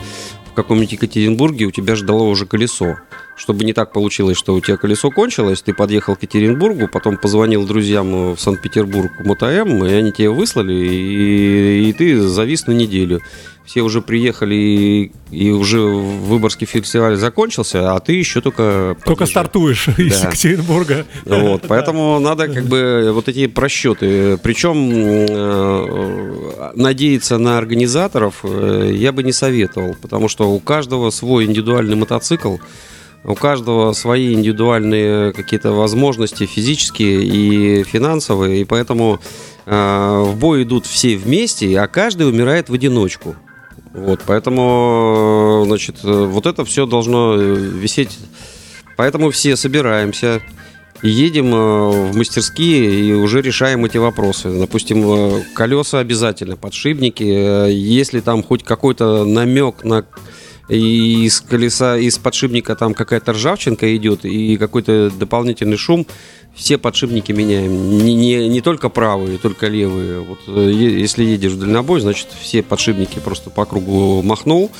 в 0.53 0.55
каком-нибудь 0.55 0.93
Екатеринбурге 0.93 1.65
у 1.65 1.71
тебя 1.71 1.95
ждало 1.95 2.23
уже 2.23 2.45
колесо. 2.45 2.95
Чтобы 3.35 3.65
не 3.65 3.73
так 3.73 3.91
получилось, 3.91 4.37
что 4.37 4.53
у 4.53 4.61
тебя 4.61 4.77
колесо 4.77 5.09
кончилось, 5.09 5.61
ты 5.61 5.73
подъехал 5.73 6.15
к 6.15 6.21
Екатеринбургу, 6.21 6.87
потом 6.87 7.17
позвонил 7.17 7.65
друзьям 7.65 8.33
в 8.33 8.39
Санкт-Петербург 8.39 9.11
МТМ, 9.19 9.85
и 9.85 9.91
они 9.91 10.11
тебе 10.11 10.29
выслали, 10.29 10.73
и, 10.73 11.89
и 11.89 11.93
ты 11.93 12.19
завис 12.21 12.67
на 12.67 12.73
неделю 12.73 13.21
все 13.65 13.81
уже 13.81 14.01
приехали 14.01 14.55
и, 14.55 15.11
и 15.31 15.51
уже 15.51 15.79
Выборгский 15.79 16.67
фестиваль 16.67 17.15
закончился, 17.15 17.95
а 17.95 17.99
ты 17.99 18.13
еще 18.13 18.41
только... 18.41 18.97
Только 19.05 19.25
стартуешь 19.25 19.85
да. 19.85 20.03
из 20.03 20.21
Екатеринбурга. 20.21 21.05
Вот, 21.25 21.63
поэтому 21.67 22.19
надо 22.19 22.47
как 22.47 22.65
бы 22.65 23.11
вот 23.13 23.29
эти 23.29 23.47
просчеты. 23.47 24.37
Причем 24.37 24.91
э, 24.91 26.71
надеяться 26.75 27.37
на 27.37 27.57
организаторов 27.57 28.41
э, 28.43 28.91
я 28.93 29.11
бы 29.11 29.23
не 29.23 29.31
советовал, 29.31 29.95
потому 30.01 30.27
что 30.27 30.51
у 30.51 30.59
каждого 30.59 31.09
свой 31.09 31.45
индивидуальный 31.45 31.95
мотоцикл, 31.95 32.57
у 33.23 33.35
каждого 33.35 33.93
свои 33.93 34.33
индивидуальные 34.33 35.33
какие-то 35.33 35.71
возможности 35.71 36.45
физические 36.45 37.23
и 37.23 37.83
финансовые, 37.83 38.61
и 38.61 38.65
поэтому 38.65 39.19
э, 39.65 40.23
в 40.25 40.35
бой 40.37 40.63
идут 40.63 40.85
все 40.85 41.15
вместе, 41.15 41.79
а 41.79 41.87
каждый 41.87 42.27
умирает 42.27 42.69
в 42.69 42.73
одиночку. 42.73 43.35
Вот, 43.93 44.21
поэтому, 44.25 45.63
значит, 45.67 45.97
вот 46.03 46.47
это 46.47 46.65
все 46.65 46.85
должно 46.85 47.35
э, 47.35 47.55
висеть. 47.55 48.17
Поэтому 48.97 49.29
все 49.29 49.55
собираемся, 49.55 50.41
едем 51.03 51.53
э, 51.53 52.09
в 52.09 52.17
мастерские 52.17 53.09
и 53.09 53.13
уже 53.13 53.41
решаем 53.41 53.85
эти 53.85 53.97
вопросы. 53.97 54.49
Допустим, 54.59 55.03
э, 55.05 55.43
колеса 55.53 55.99
обязательно, 55.99 56.57
подшипники. 56.57 57.23
Если 57.23 58.19
там 58.19 58.41
хоть 58.41 58.63
какой-то 58.63 59.25
намек 59.25 59.83
на 59.83 60.05
и 60.69 61.25
из 61.25 61.41
колеса, 61.41 61.97
из 61.97 62.17
подшипника 62.17 62.75
там 62.75 62.93
какая-то 62.93 63.33
ржавчинка 63.33 63.95
идет 63.95 64.25
и 64.25 64.57
какой-то 64.57 65.11
дополнительный 65.11 65.77
шум, 65.77 66.07
все 66.55 66.77
подшипники 66.77 67.31
меняем. 67.31 67.97
Не, 67.97 68.13
не, 68.13 68.47
не 68.47 68.61
только 68.61 68.89
правые, 68.89 69.37
только 69.37 69.67
левые. 69.67 70.21
Вот, 70.21 70.39
э, 70.47 70.71
если 70.71 71.23
едешь 71.23 71.53
в 71.53 71.59
дальнобой, 71.59 71.99
значит, 71.99 72.27
все 72.39 72.63
подшипники 72.63 73.19
просто 73.19 73.49
по 73.49 73.65
кругу 73.65 74.21
махнул. 74.21 74.71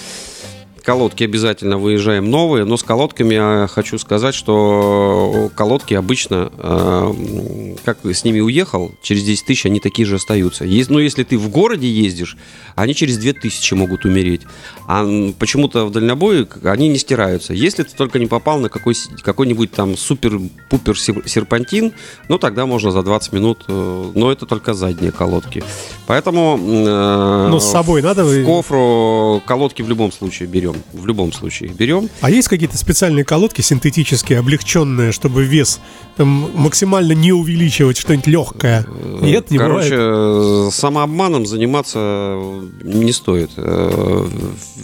Колодки 0.83 1.23
обязательно 1.23 1.77
выезжаем 1.77 2.29
новые, 2.29 2.65
но 2.65 2.75
с 2.75 2.83
колодками 2.83 3.35
я 3.35 3.69
хочу 3.71 3.97
сказать, 3.97 4.35
что 4.35 5.49
колодки 5.55 5.93
обычно, 5.93 6.51
э, 6.57 7.75
как 7.85 7.99
с 8.05 8.25
ними 8.25 8.41
уехал, 8.41 8.91
через 9.01 9.23
10 9.23 9.45
тысяч 9.45 9.65
они 9.65 9.79
такие 9.79 10.05
же 10.05 10.15
остаются. 10.15 10.65
Есть, 10.65 10.89
но 10.89 10.99
если 10.99 11.23
ты 11.23 11.37
в 11.37 11.47
городе 11.49 11.89
ездишь, 11.89 12.35
они 12.75 12.93
через 12.95 13.17
2 13.17 13.31
тысячи 13.31 13.73
могут 13.73 14.03
умереть. 14.03 14.41
А 14.85 15.05
почему-то 15.39 15.85
в 15.85 15.91
дальнобое 15.91 16.45
они 16.63 16.89
не 16.89 16.97
стираются. 16.97 17.53
Если 17.53 17.83
ты 17.83 17.95
только 17.95 18.19
не 18.19 18.25
попал 18.25 18.59
на 18.59 18.67
какой, 18.67 18.95
какой-нибудь 19.21 19.71
там 19.71 19.95
супер-пупер 19.95 20.99
серпантин, 20.99 21.93
ну 22.27 22.37
тогда 22.37 22.65
можно 22.65 22.91
за 22.91 23.03
20 23.03 23.31
минут, 23.31 23.63
э, 23.69 24.11
но 24.15 24.33
это 24.33 24.45
только 24.45 24.73
задние 24.73 25.13
колодки. 25.13 25.63
Поэтому... 26.07 26.59
Э, 26.61 27.47
но 27.49 27.61
с 27.61 27.71
собой 27.71 28.01
надо... 28.01 28.25
В 28.25 28.43
кофру 28.43 29.41
колодки 29.45 29.81
в 29.81 29.87
любом 29.87 30.11
случае 30.11 30.49
берем 30.49 30.72
берем. 30.73 30.83
В 30.93 31.05
любом 31.05 31.33
случае 31.33 31.69
берем. 31.69 32.09
А 32.21 32.29
есть 32.29 32.47
какие-то 32.47 32.77
специальные 32.77 33.23
колодки 33.23 33.61
синтетические, 33.61 34.39
облегченные, 34.39 35.11
чтобы 35.11 35.43
вес 35.43 35.79
там, 36.17 36.51
максимально 36.53 37.13
не 37.13 37.31
увеличивать, 37.31 37.97
что-нибудь 37.97 38.27
легкое? 38.27 38.85
Нет, 39.21 39.51
не 39.51 39.57
Короче, 39.57 39.95
бывает? 39.97 40.73
самообманом 40.73 41.45
заниматься 41.45 42.39
не 42.83 43.11
стоит. 43.11 43.51
Э, 43.57 44.27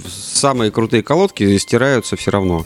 самые 0.07 0.71
крутые 0.71 1.03
колодки 1.03 1.57
стираются 1.57 2.15
все 2.15 2.31
равно 2.31 2.65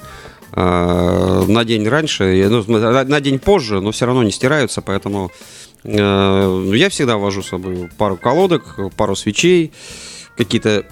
э, 0.52 1.46
на 1.48 1.66
день 1.66 1.88
раньше, 1.88 2.48
ну, 2.50 2.64
на 2.68 3.22
день 3.22 3.40
позже, 3.40 3.82
но 3.82 3.92
все 3.92 4.06
равно 4.06 4.24
не 4.24 4.32
стираются, 4.32 4.82
поэтому 4.82 5.32
э, 5.84 6.72
я 6.76 6.90
всегда 6.90 7.18
вожу 7.18 7.42
с 7.44 7.50
собой 7.50 7.90
пару 7.98 8.18
колодок, 8.18 8.80
пару 8.96 9.16
свечей, 9.16 9.72
какие-то 10.38 10.86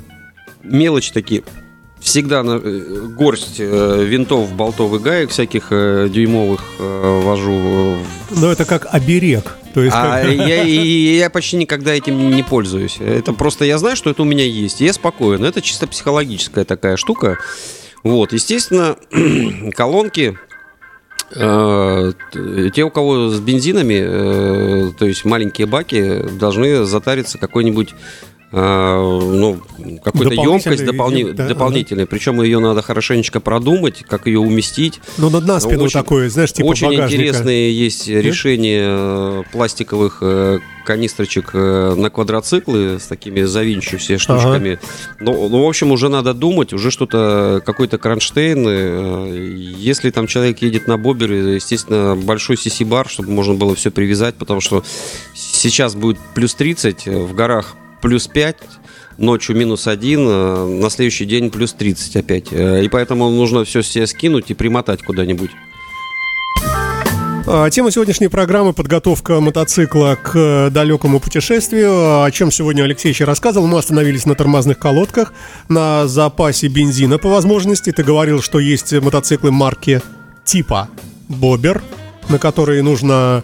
мелочи 0.63 1.11
такие 1.11 1.43
всегда 2.01 2.43
на, 2.43 2.59
э, 2.61 3.07
горсть 3.15 3.59
э, 3.59 4.03
винтов, 4.03 4.51
болтов 4.53 4.93
и 4.93 4.99
гаек 4.99 5.29
всяких 5.29 5.67
э, 5.69 6.09
дюймовых 6.09 6.61
вожу. 6.79 7.97
Но 8.31 8.51
это 8.51 8.65
как 8.65 8.87
оберег. 8.91 9.57
То 9.73 9.81
есть, 9.81 9.95
а 9.95 10.21
как... 10.21 10.31
я, 10.31 10.63
я, 10.63 11.29
почти 11.29 11.55
никогда 11.55 11.93
этим 11.93 12.31
не 12.31 12.43
пользуюсь. 12.43 12.97
Это 12.99 13.31
просто 13.33 13.63
я 13.63 13.77
знаю, 13.77 13.95
что 13.95 14.09
это 14.09 14.23
у 14.23 14.25
меня 14.25 14.43
есть. 14.43 14.81
И 14.81 14.85
я 14.85 14.93
спокоен. 14.93 15.45
Это 15.45 15.61
чисто 15.61 15.87
психологическая 15.87 16.65
такая 16.65 16.97
штука. 16.97 17.37
Вот, 18.03 18.33
естественно, 18.33 18.97
колонки 19.75 20.37
э, 21.35 22.13
те, 22.73 22.83
у 22.83 22.89
кого 22.89 23.29
с 23.29 23.39
бензинами, 23.39 24.01
э, 24.03 24.91
то 24.97 25.05
есть 25.05 25.23
маленькие 25.23 25.67
баки, 25.67 26.23
должны 26.37 26.83
затариться 26.83 27.37
какой-нибудь 27.37 27.93
ну, 28.51 29.61
какую-то 30.03 30.33
емкость 30.33 30.85
дополни... 30.85 31.31
да, 31.31 31.47
дополнительную. 31.47 32.03
Ага. 32.03 32.09
Причем 32.11 32.41
ее 32.41 32.59
надо 32.59 32.81
хорошенечко 32.81 33.39
продумать, 33.39 34.03
как 34.07 34.27
ее 34.27 34.39
уместить. 34.39 34.99
Ну, 35.17 35.29
на, 35.29 35.39
на 35.39 35.59
спину 35.59 35.85
очень, 35.85 35.99
такое, 35.99 36.29
знаешь, 36.29 36.51
типа 36.51 36.67
Очень 36.67 36.87
багажника. 36.87 37.13
интересные 37.13 37.73
есть 37.77 38.07
Нет? 38.07 38.23
решения 38.23 38.81
э, 38.83 39.43
пластиковых 39.51 40.17
э, 40.21 40.59
канистрочек 40.85 41.51
э, 41.53 41.93
на 41.95 42.09
квадроциклы 42.09 42.99
с 42.99 43.07
такими 43.07 43.43
завинчившимися 43.43 44.19
штучками. 44.19 44.71
Ага. 44.71 44.81
Ну, 45.19 45.49
ну, 45.49 45.63
в 45.63 45.67
общем, 45.67 45.91
уже 45.91 46.09
надо 46.09 46.33
думать, 46.33 46.73
уже 46.73 46.91
что-то, 46.91 47.61
какой-то 47.65 47.97
кронштейн. 47.97 49.31
Если 49.77 50.09
там 50.09 50.27
человек 50.27 50.61
едет 50.61 50.87
на 50.87 50.97
бобере, 50.97 51.55
естественно, 51.55 52.15
большой 52.15 52.57
CC-бар, 52.57 53.07
чтобы 53.07 53.31
можно 53.31 53.53
было 53.53 53.75
все 53.75 53.91
привязать, 53.91 54.35
потому 54.35 54.59
что 54.59 54.83
сейчас 55.33 55.95
будет 55.95 56.17
плюс 56.33 56.53
30 56.55 57.07
в 57.07 57.33
горах 57.33 57.75
плюс 58.01 58.27
5, 58.27 58.57
ночью 59.17 59.55
минус 59.55 59.87
1, 59.87 60.19
э, 60.19 60.65
на 60.81 60.89
следующий 60.89 61.25
день 61.25 61.49
плюс 61.49 61.73
30 61.73 62.15
опять. 62.15 62.47
Э, 62.51 62.83
и 62.83 62.89
поэтому 62.89 63.29
нужно 63.29 63.63
все 63.63 63.81
себе 63.81 64.07
скинуть 64.07 64.49
и 64.51 64.53
примотать 64.53 65.01
куда-нибудь. 65.03 65.51
А, 67.47 67.69
тема 67.69 67.89
сегодняшней 67.91 68.27
программы– 68.27 68.71
подготовка 68.73 69.39
мотоцикла 69.39 70.17
к 70.21 70.69
далекому 70.69 71.19
путешествию. 71.19 72.23
О 72.23 72.31
чем 72.31 72.51
сегодня 72.51 72.83
Алексей 72.83 73.09
еще 73.09 73.25
рассказывал. 73.25 73.67
Мы 73.67 73.79
остановились 73.79 74.25
на 74.25 74.35
тормозных 74.35 74.77
колодках, 74.77 75.33
на 75.67 76.07
запасе 76.07 76.67
бензина 76.67 77.17
по 77.17 77.29
возможности. 77.29 77.91
Ты 77.91 78.03
говорил, 78.03 78.41
что 78.41 78.59
есть 78.59 78.93
мотоциклы 78.93 79.51
марки 79.51 80.01
типа 80.45 80.89
«Бобер», 81.29 81.81
на 82.29 82.37
которые 82.37 82.83
нужно... 82.83 83.43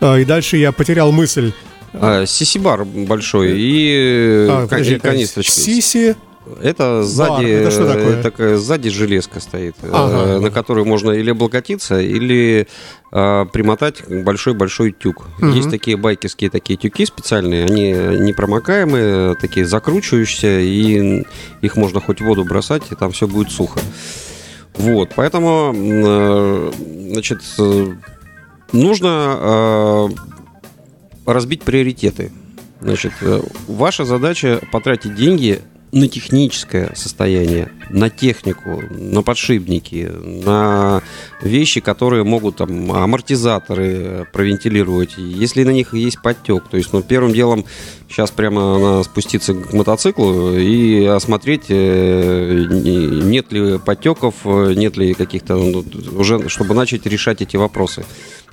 А, 0.00 0.16
и 0.16 0.24
дальше 0.24 0.56
я 0.56 0.72
потерял 0.72 1.12
мысль. 1.12 1.52
А, 2.00 2.26
Сисибар 2.26 2.84
большой 2.84 3.54
и, 3.56 4.46
а, 4.48 4.66
подожди, 4.66 4.98
канистрочка. 4.98 5.52
Сиси... 5.52 6.16
Это 6.62 7.02
сзади, 7.02 7.44
это 7.44 7.72
что 7.72 7.92
такое? 7.92 8.22
такая 8.22 8.56
сзади 8.56 8.88
железка 8.88 9.40
стоит, 9.40 9.74
э, 9.82 9.90
ага. 9.92 10.40
на 10.40 10.50
которую 10.52 10.86
можно 10.86 11.10
или 11.10 11.30
облокотиться, 11.30 12.00
или 12.00 12.68
э, 13.10 13.46
примотать 13.52 14.08
большой-большой 14.08 14.92
тюк. 14.92 15.26
Угу. 15.38 15.48
Есть 15.48 15.70
такие 15.70 15.96
байкерские 15.96 16.48
такие 16.48 16.76
тюки 16.76 17.04
специальные, 17.04 17.64
они 17.64 17.90
непромокаемые, 17.90 19.34
такие 19.34 19.66
закручивающиеся, 19.66 20.60
и 20.60 21.24
их 21.62 21.76
можно 21.76 22.00
хоть 22.00 22.20
в 22.20 22.24
воду 22.24 22.44
бросать, 22.44 22.84
и 22.92 22.94
там 22.94 23.10
все 23.10 23.26
будет 23.26 23.50
сухо. 23.50 23.80
Вот, 24.74 25.10
поэтому, 25.16 25.72
э, 25.74 26.72
значит, 27.10 27.40
э, 27.58 27.86
нужно 28.72 29.36
э, 29.40 30.08
разбить 31.26 31.62
приоритеты. 31.62 32.32
Значит, 32.80 33.12
э, 33.20 33.40
ваша 33.66 34.04
задача 34.04 34.60
потратить 34.70 35.14
деньги 35.14 35.60
на 35.92 36.08
техническое 36.08 36.92
состояние, 36.94 37.70
на 37.90 38.10
технику, 38.10 38.82
на 38.90 39.22
подшипники, 39.22 40.10
на 40.44 41.02
вещи, 41.40 41.80
которые 41.80 42.24
могут 42.24 42.56
там 42.56 42.92
амортизаторы 42.92 44.26
провентилировать, 44.32 45.14
если 45.16 45.64
на 45.64 45.70
них 45.70 45.94
есть 45.94 46.20
подтек. 46.20 46.68
То 46.68 46.76
есть, 46.76 46.92
ну, 46.92 47.02
первым 47.02 47.32
делом 47.32 47.64
сейчас 48.10 48.30
прямо 48.30 48.78
надо 48.78 49.02
спуститься 49.04 49.54
к 49.54 49.72
мотоциклу 49.72 50.56
и 50.56 51.04
осмотреть, 51.04 51.66
э, 51.68 52.66
нет 52.68 53.50
ли 53.52 53.78
подтеков, 53.78 54.44
нет 54.44 54.96
ли 54.96 55.14
каких-то, 55.14 55.56
ну, 55.56 55.84
уже, 56.12 56.48
чтобы 56.48 56.74
начать 56.74 57.06
решать 57.06 57.40
эти 57.40 57.56
вопросы. 57.56 58.04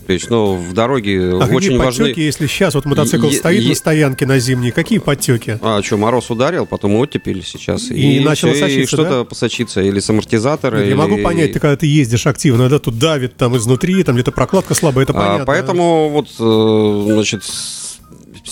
То 0.06 0.12
есть, 0.12 0.30
ну, 0.30 0.56
в 0.56 0.74
дороге 0.74 1.32
а 1.32 1.48
очень 1.48 1.78
важны... 1.78 2.06
подтеки, 2.06 2.20
если 2.20 2.48
сейчас 2.48 2.76
вот 2.76 2.86
мотоцикл 2.86 3.28
е- 3.28 3.38
стоит 3.38 3.62
е- 3.62 3.70
на 3.70 3.76
стоянке 3.76 4.26
на 4.26 4.38
зимней, 4.38 4.72
какие 4.72 5.00
подтеки? 5.00 5.60
А, 5.62 5.82
что, 5.82 5.98
мороз 5.98 6.30
ударил, 6.30 6.66
потом 6.66 6.96
оттепель 6.96 7.44
сейчас. 7.44 7.90
И, 7.90 8.18
и 8.18 8.20
начало 8.20 8.54
сочиться, 8.54 8.82
и 8.82 8.86
что-то 8.86 9.20
да? 9.20 9.24
посочиться, 9.24 9.82
или 9.82 10.00
с 10.00 10.10
амортизатора. 10.10 10.78
Нет, 10.78 10.86
или... 10.86 10.92
Я 10.92 10.98
могу 10.98 11.18
понять, 11.20 11.54
ты 11.54 11.60
когда 11.60 11.78
ты 11.78 11.88
ездишь 11.88 12.28
активно, 12.28 12.68
да, 12.68 12.80
тут 12.80 13.00
давит 13.00 13.38
там 13.38 13.56
изнутри, 13.56 14.04
там 14.04 14.16
где-то 14.16 14.32
прокладка 14.32 14.74
слабая, 14.74 15.04
это 15.06 15.14
а, 15.14 15.16
понятно. 15.16 15.46
Поэтому 15.46 16.10
вот, 16.10 16.28
э, 16.38 17.14
значит, 17.14 17.44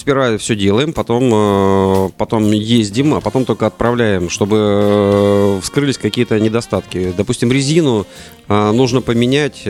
сперва 0.01 0.38
все 0.38 0.55
делаем, 0.55 0.93
потом, 0.93 1.29
э, 1.31 2.10
потом 2.17 2.51
ездим, 2.51 3.13
а 3.13 3.22
потом 3.22 3.46
только 3.46 3.67
отправляем, 3.67 4.29
чтобы 4.29 4.58
э, 4.60 5.60
вскрылись 5.62 5.98
какие-то 5.98 6.39
недостатки. 6.39 7.13
Допустим, 7.15 7.51
резину 7.51 8.08
э, 8.48 8.72
нужно 8.72 9.01
поменять 9.01 9.62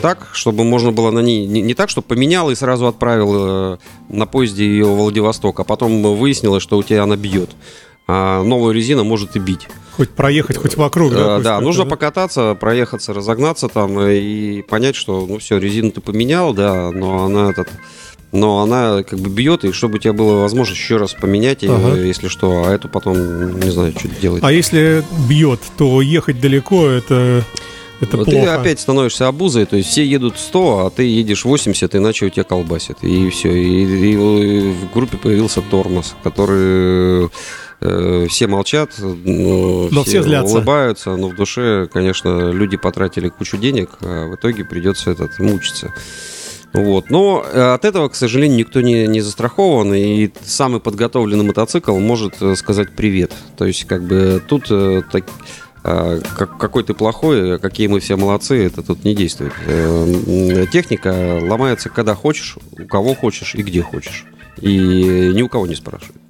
так, 0.00 0.28
чтобы 0.32 0.64
можно 0.64 0.92
было 0.92 1.10
на 1.10 1.20
ней... 1.20 1.46
Не 1.46 1.74
так, 1.74 1.90
чтобы 1.90 2.06
поменял 2.06 2.50
и 2.50 2.54
сразу 2.54 2.86
отправил 2.86 3.78
на 4.08 4.26
поезде 4.26 4.64
ее 4.64 4.86
в 4.86 4.96
Владивосток, 4.96 5.60
а 5.60 5.64
потом 5.64 6.02
выяснилось, 6.16 6.62
что 6.62 6.78
у 6.78 6.82
тебя 6.82 7.02
она 7.02 7.16
бьет. 7.16 7.50
А 8.08 8.42
новая 8.42 8.72
резина 8.72 9.04
может 9.04 9.36
и 9.36 9.38
бить. 9.38 9.68
Хоть 9.96 10.10
проехать, 10.10 10.56
хоть 10.56 10.76
вокруг, 10.76 11.12
да? 11.12 11.38
Да, 11.38 11.60
нужно 11.60 11.84
да? 11.84 11.90
покататься, 11.90 12.56
проехаться, 12.58 13.12
разогнаться 13.12 13.68
там 13.68 14.00
и 14.00 14.62
понять, 14.62 14.96
что, 14.96 15.26
ну 15.26 15.38
все, 15.38 15.58
резину 15.58 15.90
ты 15.90 16.00
поменял, 16.00 16.54
да, 16.54 16.90
но 16.90 17.24
она 17.26 17.50
этот 17.50 17.68
но 18.32 18.60
она 18.60 19.02
как 19.02 19.18
бы 19.18 19.28
бьет, 19.28 19.64
и 19.64 19.72
чтобы 19.72 19.96
у 19.96 19.98
тебя 19.98 20.12
было 20.12 20.40
возможность 20.40 20.80
еще 20.80 20.96
раз 20.96 21.14
поменять, 21.14 21.64
ага. 21.64 21.96
если 21.96 22.28
что, 22.28 22.64
а 22.64 22.72
эту 22.72 22.88
потом, 22.88 23.58
не 23.60 23.70
знаю, 23.70 23.92
что 23.98 24.08
делать. 24.08 24.42
А 24.44 24.52
если 24.52 25.04
бьет, 25.28 25.60
то 25.76 26.00
ехать 26.02 26.40
далеко 26.40 26.86
это... 26.86 27.44
Это 28.00 28.16
вот 28.16 28.30
плохо. 28.30 28.40
Ты 28.40 28.46
опять 28.46 28.80
становишься 28.80 29.28
обузой, 29.28 29.66
то 29.66 29.76
есть 29.76 29.90
все 29.90 30.06
едут 30.06 30.38
100, 30.38 30.86
а 30.86 30.90
ты 30.90 31.02
едешь 31.02 31.44
80, 31.44 31.94
иначе 31.94 32.26
у 32.26 32.30
тебя 32.30 32.44
колбасит. 32.44 32.96
И 33.02 33.28
все. 33.28 33.52
И, 33.52 33.84
и, 33.84 34.12
и 34.14 34.72
в 34.72 34.90
группе 34.94 35.18
появился 35.18 35.60
тормоз, 35.60 36.14
который 36.22 37.28
э, 37.82 38.26
все 38.30 38.46
молчат, 38.46 38.94
но, 38.98 39.88
но 39.90 40.04
все, 40.04 40.22
все 40.22 40.40
улыбаются, 40.40 41.14
но 41.16 41.28
в 41.28 41.36
душе, 41.36 41.88
конечно, 41.92 42.50
люди 42.52 42.78
потратили 42.78 43.28
кучу 43.28 43.58
денег, 43.58 43.90
а 44.00 44.28
в 44.28 44.36
итоге 44.36 44.64
придется 44.64 45.10
этот 45.10 45.38
мучиться. 45.38 45.92
Вот. 46.72 47.10
Но 47.10 47.44
э, 47.44 47.74
от 47.74 47.84
этого, 47.84 48.08
к 48.08 48.14
сожалению, 48.14 48.58
никто 48.58 48.80
не, 48.80 49.06
не 49.06 49.20
застрахован, 49.20 49.92
и 49.94 50.30
самый 50.44 50.80
подготовленный 50.80 51.44
мотоцикл 51.44 51.98
может 51.98 52.40
э, 52.40 52.54
сказать 52.54 52.94
привет. 52.94 53.32
То 53.56 53.64
есть, 53.64 53.86
как 53.86 54.04
бы 54.04 54.42
тут 54.46 54.66
э, 54.70 55.02
так, 55.10 55.24
как, 55.82 56.58
какой 56.58 56.84
ты 56.84 56.92
плохой, 56.92 57.58
какие 57.58 57.86
мы 57.86 58.00
все 58.00 58.16
молодцы, 58.16 58.66
это 58.66 58.82
тут 58.82 59.02
не 59.02 59.14
действует. 59.14 59.54
Техника 60.70 61.38
ломается 61.40 61.88
когда 61.88 62.14
хочешь, 62.14 62.58
у 62.78 62.84
кого 62.84 63.14
хочешь 63.14 63.54
и 63.54 63.62
где 63.62 63.80
хочешь. 63.80 64.26
И 64.60 65.32
ни 65.34 65.40
у 65.40 65.48
кого 65.48 65.66
не 65.66 65.74
спрашивают. 65.74 66.20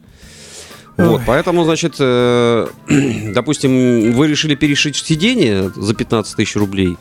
Вот, 0.96 1.22
поэтому, 1.26 1.64
значит, 1.64 1.94
допустим, 1.98 4.12
вы 4.12 4.28
решили 4.28 4.54
перешить 4.54 4.94
сиденье 4.94 5.72
за 5.74 5.94
15 5.94 6.36
тысяч 6.36 6.54
рублей, 6.54 6.96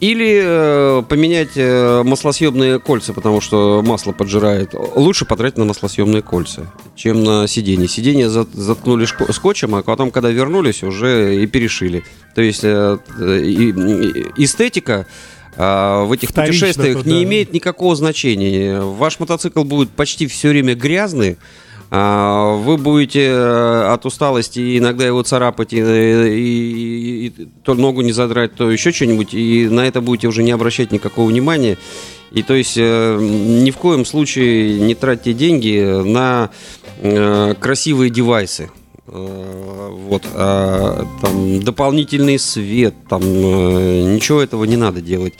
или 0.00 0.40
э, 0.42 1.02
поменять 1.08 1.56
э, 1.56 2.02
маслосъемные 2.02 2.78
кольца, 2.78 3.12
потому 3.12 3.40
что 3.40 3.82
масло 3.84 4.12
поджирает. 4.12 4.74
Лучше 4.94 5.24
потратить 5.24 5.58
на 5.58 5.64
маслосъемные 5.64 6.22
кольца, 6.22 6.70
чем 6.96 7.22
на 7.24 7.46
сиденье. 7.46 7.88
Сиденье 7.88 8.28
заткнули 8.28 9.06
скотчем, 9.32 9.74
а 9.74 9.82
потом, 9.82 10.10
когда 10.10 10.30
вернулись, 10.30 10.82
уже 10.82 11.42
и 11.42 11.46
перешили. 11.46 12.04
То 12.34 12.42
есть 12.42 12.64
э, 12.64 12.98
и, 13.20 13.70
эстетика 14.36 15.06
э, 15.56 16.04
в 16.04 16.12
этих 16.12 16.30
Вторично 16.30 16.66
путешествиях 16.66 16.98
туда. 16.98 17.10
не 17.10 17.22
имеет 17.24 17.52
никакого 17.52 17.94
значения. 17.96 18.80
Ваш 18.80 19.20
мотоцикл 19.20 19.64
будет 19.64 19.90
почти 19.90 20.26
все 20.26 20.50
время 20.50 20.74
грязный. 20.74 21.38
А, 21.96 22.56
вы 22.56 22.76
будете 22.76 23.20
э, 23.20 23.92
от 23.92 24.04
усталости 24.04 24.78
иногда 24.78 25.06
его 25.06 25.22
царапать, 25.22 25.72
и, 25.72 25.78
и, 25.78 26.40
и, 26.40 27.26
и 27.26 27.48
то 27.62 27.74
ногу 27.74 28.00
не 28.00 28.10
задрать, 28.10 28.56
то 28.56 28.68
еще 28.68 28.90
что-нибудь, 28.90 29.32
и 29.32 29.68
на 29.68 29.86
это 29.86 30.00
будете 30.00 30.26
уже 30.26 30.42
не 30.42 30.50
обращать 30.50 30.90
никакого 30.90 31.28
внимания. 31.28 31.78
И 32.32 32.42
то 32.42 32.54
есть 32.54 32.76
э, 32.76 33.16
ни 33.20 33.70
в 33.70 33.76
коем 33.76 34.04
случае 34.04 34.80
не 34.80 34.96
тратьте 34.96 35.34
деньги 35.34 36.02
на 36.02 36.50
э, 37.00 37.54
красивые 37.60 38.10
девайсы. 38.10 38.72
Вот, 39.06 40.24
а, 40.34 41.06
там 41.20 41.62
дополнительный 41.62 42.38
свет, 42.40 42.94
там 43.08 43.20
ничего 43.22 44.40
этого 44.40 44.64
не 44.64 44.76
надо 44.76 45.00
делать 45.00 45.34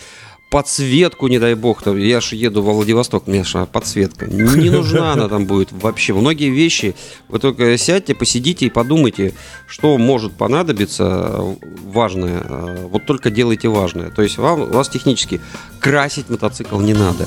подсветку, 0.55 1.27
не 1.27 1.41
дай 1.41 1.57
бог, 1.57 1.83
там, 1.83 1.99
я 1.99 2.21
же 2.21 2.37
еду 2.37 2.63
во 2.63 2.75
Владивосток, 2.75 3.27
мне 3.27 3.43
же 3.43 3.67
подсветка. 3.67 4.27
Не 4.27 4.71
нужна 4.71 5.15
она 5.15 5.27
там 5.27 5.47
будет 5.47 5.73
вообще. 5.73 6.15
Многие 6.15 6.49
вещи, 6.49 6.95
вы 7.29 7.41
только 7.41 7.77
сядьте, 7.77 8.15
посидите 8.15 8.67
и 8.67 8.71
подумайте, 8.71 9.35
что 9.67 9.99
может 9.99 10.35
понадобиться 10.35 11.57
важное. 11.87 12.87
Вот 12.89 13.05
только 13.05 13.31
делайте 13.31 13.67
важное. 13.67 14.11
То 14.11 14.23
есть 14.23 14.39
вам, 14.39 14.71
вас 14.71 14.89
технически 14.89 15.41
красить 15.81 16.31
мотоцикл 16.31 16.79
не 16.79 16.95
надо. 16.95 17.27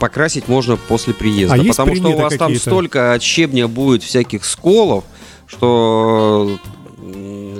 Покрасить 0.00 0.48
можно 0.48 0.78
после 0.78 1.12
приезда. 1.12 1.56
А 1.56 1.62
потому 1.62 1.94
что 1.94 2.08
у 2.08 2.16
вас 2.16 2.36
там 2.36 2.56
столько 2.56 3.12
от 3.12 3.22
щебня 3.22 3.68
будет 3.68 4.02
всяких 4.02 4.46
сколов, 4.46 5.04
что 5.46 6.58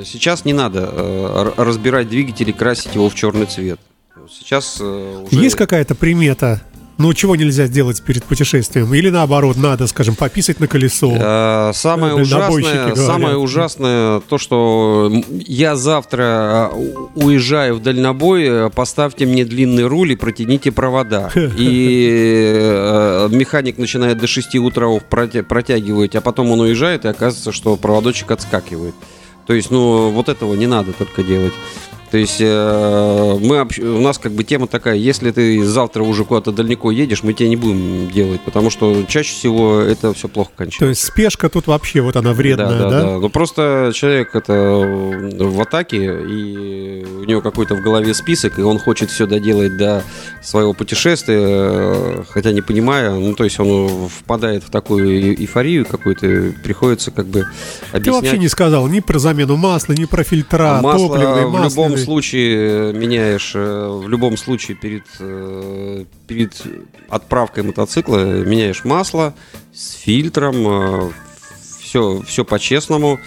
сейчас 0.06 0.46
не 0.46 0.54
надо 0.54 0.88
э, 0.90 1.52
разбирать 1.58 2.08
двигатель 2.08 2.48
и 2.48 2.52
красить 2.54 2.94
его 2.94 3.10
в 3.10 3.14
черный 3.14 3.44
цвет. 3.44 3.78
Сейчас 4.30 4.78
э, 4.80 5.26
уже... 5.30 5.42
Есть 5.42 5.56
какая-то 5.56 5.94
примета? 5.94 6.62
Ну, 6.98 7.12
чего 7.14 7.34
нельзя 7.34 7.66
сделать 7.66 8.02
перед 8.02 8.24
путешествием? 8.24 8.92
Или 8.94 9.08
наоборот, 9.08 9.56
надо, 9.56 9.86
скажем, 9.86 10.14
пописать 10.14 10.60
на 10.60 10.68
колесо? 10.68 11.16
Э, 11.18 11.72
самое 11.74 12.14
ужасное, 12.14 12.94
самое 12.94 13.36
ужасное 13.36 14.20
то, 14.20 14.38
что 14.38 15.10
я 15.30 15.76
завтра 15.76 16.70
э, 16.72 16.94
уезжаю 17.16 17.76
в 17.76 17.82
дальнобой, 17.82 18.70
поставьте 18.70 19.26
мне 19.26 19.44
длинный 19.44 19.86
руль 19.86 20.12
и 20.12 20.16
протяните 20.16 20.70
провода. 20.70 21.30
И 21.34 23.28
механик 23.30 23.78
начинает 23.78 24.18
до 24.18 24.26
6 24.26 24.56
утра 24.56 24.88
протягивать, 25.08 26.14
а 26.14 26.20
потом 26.20 26.50
он 26.50 26.60
уезжает, 26.60 27.04
и 27.04 27.08
оказывается, 27.08 27.52
что 27.52 27.76
проводочек 27.76 28.30
отскакивает. 28.30 28.94
То 29.46 29.54
есть, 29.54 29.70
ну, 29.70 30.10
вот 30.10 30.28
этого 30.28 30.54
не 30.54 30.68
надо 30.68 30.92
только 30.92 31.24
делать. 31.24 31.54
То 32.10 32.18
есть 32.18 32.38
э, 32.40 33.38
мы, 33.40 33.68
у 33.80 34.00
нас 34.00 34.18
как 34.18 34.32
бы 34.32 34.42
тема 34.42 34.66
такая, 34.66 34.96
если 34.96 35.30
ты 35.30 35.64
завтра 35.64 36.02
уже 36.02 36.24
куда-то 36.24 36.50
далеко 36.50 36.90
едешь, 36.90 37.22
мы 37.22 37.34
тебе 37.34 37.48
не 37.48 37.56
будем 37.56 38.10
делать, 38.10 38.40
потому 38.40 38.70
что 38.70 39.04
чаще 39.04 39.32
всего 39.32 39.78
это 39.78 40.12
все 40.12 40.28
плохо 40.28 40.50
кончается. 40.56 40.80
То 40.80 40.88
есть 40.88 41.04
спешка 41.04 41.48
тут 41.48 41.68
вообще 41.68 42.00
вот 42.00 42.16
она 42.16 42.32
вредная, 42.32 42.68
да? 42.68 42.78
Да, 42.78 42.90
да, 42.90 43.02
да. 43.02 43.18
Ну 43.18 43.28
просто 43.28 43.92
человек 43.94 44.34
это 44.34 44.52
в 44.52 45.60
атаке, 45.60 45.98
и 45.98 47.04
у 47.20 47.24
него 47.24 47.40
какой-то 47.40 47.76
в 47.76 47.80
голове 47.80 48.12
список, 48.14 48.58
и 48.58 48.62
он 48.62 48.80
хочет 48.80 49.10
все 49.10 49.26
доделать 49.26 49.76
до 49.76 50.02
своего 50.42 50.72
путешествия, 50.72 52.24
хотя 52.30 52.50
не 52.50 52.60
понимая, 52.60 53.12
ну 53.12 53.34
то 53.34 53.44
есть 53.44 53.60
он 53.60 54.08
впадает 54.08 54.64
в 54.64 54.70
такую 54.70 55.36
эйфорию 55.40 55.86
какую-то, 55.86 56.54
приходится 56.64 57.12
как 57.12 57.26
бы 57.26 57.46
объяснять. 57.92 58.04
Ты 58.04 58.10
вообще 58.12 58.38
не 58.38 58.48
сказал 58.48 58.88
ни 58.88 58.98
про 58.98 59.18
замену 59.20 59.56
масла, 59.56 59.92
ни 59.92 60.06
про 60.06 60.24
фильтра, 60.24 60.80
масло 60.82 61.08
топливные, 61.08 61.46
в 61.46 61.62
любом 61.62 61.99
случае 62.04 62.92
меняешь, 62.92 63.52
э, 63.54 64.00
в 64.02 64.08
любом 64.08 64.36
случае 64.36 64.76
перед, 64.76 65.04
э, 65.18 66.04
перед 66.26 66.62
отправкой 67.08 67.64
мотоцикла 67.64 68.44
меняешь 68.44 68.84
масло 68.84 69.34
с 69.72 69.92
фильтром, 69.92 71.12
все, 71.80 72.18
э, 72.18 72.22
все 72.26 72.44
по-честному. 72.44 73.20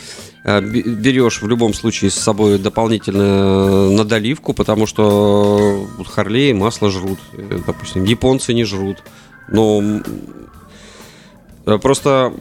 Берешь 0.45 1.41
в 1.41 1.47
любом 1.47 1.73
случае 1.73 2.11
с 2.11 2.15
собой 2.15 2.59
дополнительную 2.59 3.91
надоливку, 3.91 4.53
потому 4.53 4.85
что 4.87 5.87
Харлеи 6.05 6.51
масло 6.51 6.91
жрут, 6.91 7.19
допустим, 7.65 8.03
японцы 8.03 8.53
не 8.53 8.65
жрут, 8.65 8.97
но 9.47 10.01
просто 11.63 12.33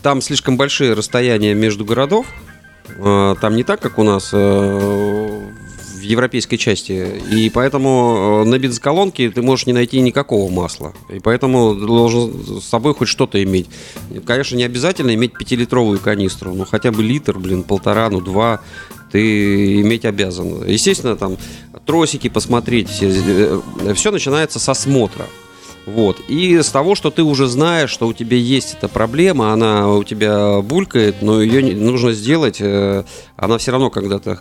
там 0.00 0.22
слишком 0.22 0.56
большие 0.56 0.94
расстояния 0.94 1.52
между 1.52 1.84
городов, 1.84 2.26
Э, 2.26 2.47
там 2.98 3.56
не 3.56 3.62
так, 3.64 3.80
как 3.80 3.98
у 3.98 4.02
нас 4.02 4.30
э, 4.32 5.40
в 5.98 6.00
европейской 6.00 6.56
части. 6.56 7.20
И 7.30 7.50
поэтому 7.50 8.42
э, 8.44 8.48
на 8.48 8.58
бензоколонке 8.58 9.30
ты 9.30 9.42
можешь 9.42 9.66
не 9.66 9.72
найти 9.72 10.00
никакого 10.00 10.50
масла. 10.50 10.92
И 11.08 11.20
поэтому 11.20 11.74
должен 11.74 12.60
с 12.60 12.64
собой 12.64 12.94
хоть 12.94 13.08
что-то 13.08 13.42
иметь. 13.42 13.68
Конечно, 14.26 14.56
не 14.56 14.64
обязательно 14.64 15.14
иметь 15.14 15.32
пятилитровую 15.36 15.98
канистру. 15.98 16.54
Ну, 16.54 16.64
хотя 16.64 16.90
бы 16.90 17.02
литр, 17.02 17.38
блин, 17.38 17.62
полтора, 17.62 18.10
ну, 18.10 18.20
два 18.20 18.60
ты 19.10 19.80
иметь 19.80 20.04
обязан. 20.04 20.64
Естественно, 20.66 21.16
там 21.16 21.36
тросики 21.86 22.28
посмотреть. 22.28 22.88
Все 22.88 24.10
начинается 24.10 24.58
с 24.58 24.68
осмотра. 24.68 25.26
Вот. 25.88 26.20
И 26.28 26.60
с 26.60 26.68
того, 26.68 26.94
что 26.94 27.10
ты 27.10 27.22
уже 27.22 27.46
знаешь, 27.46 27.88
что 27.88 28.06
у 28.06 28.12
тебя 28.12 28.36
есть 28.36 28.74
эта 28.74 28.88
проблема, 28.88 29.54
она 29.54 29.88
у 29.88 30.04
тебя 30.04 30.60
булькает, 30.60 31.22
но 31.22 31.40
ее 31.40 31.74
нужно 31.74 32.12
сделать, 32.12 32.58
э, 32.60 33.04
она 33.36 33.56
все 33.56 33.72
равно 33.72 33.88
когда-то, 33.88 34.38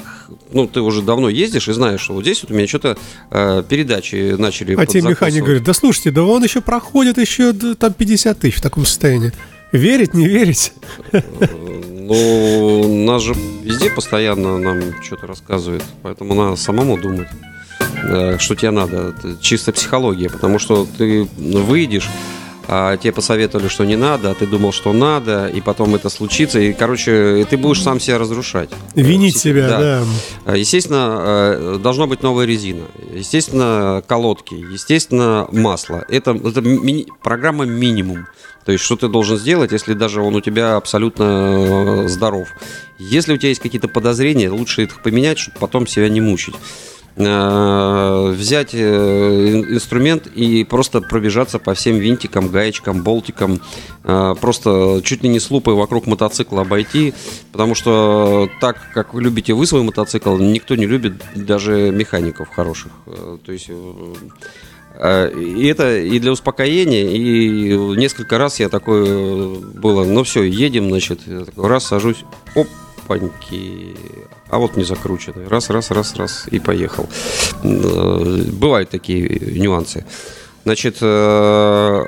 ну, 0.52 0.68
ты 0.68 0.82
уже 0.82 1.02
давно 1.02 1.30
ездишь 1.30 1.70
и 1.70 1.74
знаешь, 1.74 2.02
что 2.02 2.16
вот 2.16 2.24
здесь 2.24 2.44
вот 2.44 2.52
у 2.52 2.54
меня 2.54 2.68
что-то 2.68 2.98
э, 3.32 3.64
передачи 3.68 4.36
начали 4.38 4.76
А 4.76 4.86
тебе 4.86 5.04
механик 5.04 5.42
говорит, 5.42 5.64
да 5.64 5.74
слушайте, 5.74 6.12
да 6.12 6.24
он 6.24 6.44
еще 6.44 6.60
проходит 6.60 7.18
еще 7.18 7.54
там 7.54 7.94
50 7.94 8.40
тысяч 8.40 8.58
в 8.58 8.62
таком 8.62 8.86
состоянии. 8.86 9.32
Верить, 9.72 10.14
не 10.14 10.28
верить? 10.28 10.74
Ну, 11.14 13.06
нас 13.06 13.22
же 13.22 13.34
везде 13.64 13.90
постоянно 13.90 14.58
нам 14.58 14.82
что-то 15.02 15.28
рассказывает, 15.28 15.84
поэтому 16.02 16.34
надо 16.36 16.58
самому 16.58 16.98
думать. 16.98 17.28
Э, 18.08 18.38
что 18.40 18.56
тебе 18.56 18.72
надо. 18.72 19.14
Это 19.18 19.38
чисто 19.42 19.72
психология, 19.74 20.30
потому 20.30 20.60
что 20.60 20.88
ты 20.98 21.28
выйдешь, 21.38 22.08
а 22.70 22.98
тебе 22.98 23.14
посоветовали, 23.14 23.68
что 23.68 23.86
не 23.86 23.96
надо, 23.96 24.32
а 24.32 24.34
ты 24.34 24.46
думал, 24.46 24.74
что 24.74 24.92
надо, 24.92 25.48
и 25.48 25.62
потом 25.62 25.96
это 25.96 26.10
случится, 26.10 26.60
и, 26.60 26.74
короче, 26.74 27.46
ты 27.50 27.58
будешь 27.58 27.82
сам 27.82 28.00
себя 28.00 28.18
разрушать. 28.18 28.70
Винить 28.94 29.38
себя, 29.38 29.68
да. 29.68 29.80
да. 29.80 30.54
Э, 30.54 30.58
естественно, 30.58 31.18
э, 31.20 31.80
должна 31.82 32.08
быть 32.08 32.24
новая 32.24 32.46
резина, 32.46 32.86
естественно, 33.14 34.04
колодки, 34.08 34.54
естественно, 34.54 35.48
масло. 35.52 36.06
Это, 36.10 36.32
это 36.32 36.62
ми- 36.62 37.08
программа 37.24 37.66
минимум. 37.66 38.28
То 38.66 38.74
есть, 38.74 38.84
что 38.84 38.98
ты 38.98 39.08
должен 39.08 39.38
сделать, 39.38 39.72
если 39.72 39.94
даже 39.94 40.22
он 40.22 40.36
у 40.36 40.42
тебя 40.42 40.76
абсолютно 40.76 42.06
здоров. 42.10 42.50
Если 43.00 43.34
у 43.34 43.38
тебя 43.38 43.50
есть 43.50 43.62
какие-то 43.62 43.88
подозрения, 43.88 44.50
лучше 44.50 44.84
их 44.84 45.02
поменять, 45.02 45.38
чтобы 45.38 45.58
потом 45.60 45.88
себя 45.88 46.10
не 46.10 46.20
мучить. 46.20 46.56
Э, 47.20 48.30
взять 48.30 48.76
э, 48.76 49.64
инструмент 49.70 50.28
и 50.28 50.64
просто 50.64 51.02
пробежаться 51.02 51.58
по 51.58 51.74
всем 51.74 51.96
винтикам, 51.98 52.50
гаечкам, 52.50 53.02
болтикам, 53.02 53.60
э, 54.04 54.36
просто 54.40 55.02
чуть 55.04 55.24
ли 55.24 55.30
не 55.30 55.40
с 55.40 55.50
лупой 55.50 55.74
вокруг 55.74 56.06
мотоцикла 56.06 56.62
обойти, 56.62 57.16
потому 57.52 57.74
что 57.74 58.48
так, 58.62 58.78
как 58.94 59.16
вы 59.16 59.24
любите 59.24 59.56
вы 59.56 59.66
свой 59.66 59.82
мотоцикл, 59.82 60.38
никто 60.38 60.76
не 60.76 60.86
любит 60.86 61.14
даже 61.34 61.90
механиков 61.90 62.50
хороших. 62.50 62.92
То 63.46 63.52
есть 63.52 63.70
и 65.00 65.68
это 65.68 65.98
и 66.00 66.20
для 66.20 66.32
успокоения, 66.32 67.10
и 67.10 67.78
несколько 67.98 68.40
раз 68.40 68.60
я 68.60 68.68
такой 68.68 69.60
было, 69.60 70.04
ну 70.06 70.24
все, 70.24 70.42
едем, 70.44 70.90
значит, 70.90 71.20
раз 71.56 71.86
сажусь, 71.86 72.24
оп, 72.56 72.68
опаньки, 73.08 73.96
а 74.50 74.58
вот 74.58 74.78
не 74.78 74.84
закрученный. 74.84 75.48
Раз, 75.48 75.70
раз, 75.70 75.92
раз, 75.92 76.16
раз, 76.16 76.48
и 76.52 76.60
поехал. 76.60 77.08
Э, 77.64 78.44
бывают 78.52 78.90
такие 78.90 79.40
нюансы. 79.60 80.06
Значит, 80.64 80.98
э, 81.02 82.06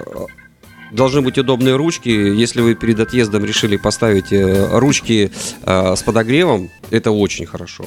должны 0.92 1.22
быть 1.22 1.38
удобные 1.38 1.76
ручки. 1.76 2.10
Если 2.10 2.62
вы 2.62 2.76
перед 2.76 3.00
отъездом 3.00 3.46
решили 3.46 3.78
поставить 3.78 4.34
э, 4.34 4.78
ручки 4.78 5.32
с 5.66 6.04
подогревом, 6.04 6.70
это 6.92 7.12
очень 7.12 7.46
хорошо. 7.46 7.86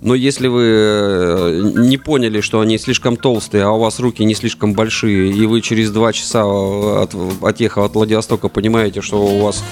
Но 0.00 0.14
если 0.14 0.48
вы 0.48 1.72
не 1.76 1.96
поняли, 1.96 2.40
что 2.40 2.60
они 2.60 2.76
слишком 2.78 3.16
толстые, 3.16 3.64
а 3.64 3.70
у 3.70 3.80
вас 3.80 4.00
руки 4.00 4.24
не 4.24 4.34
слишком 4.34 4.74
большие, 4.74 5.32
и 5.32 5.46
вы 5.46 5.60
через 5.60 5.90
два 5.90 6.12
часа 6.12 6.44
от, 6.44 7.14
отъехав 7.42 7.86
от 7.86 7.94
Владивостока 7.94 8.48
понимаете, 8.48 9.00
что 9.00 9.22
у 9.22 9.40
вас 9.40 9.64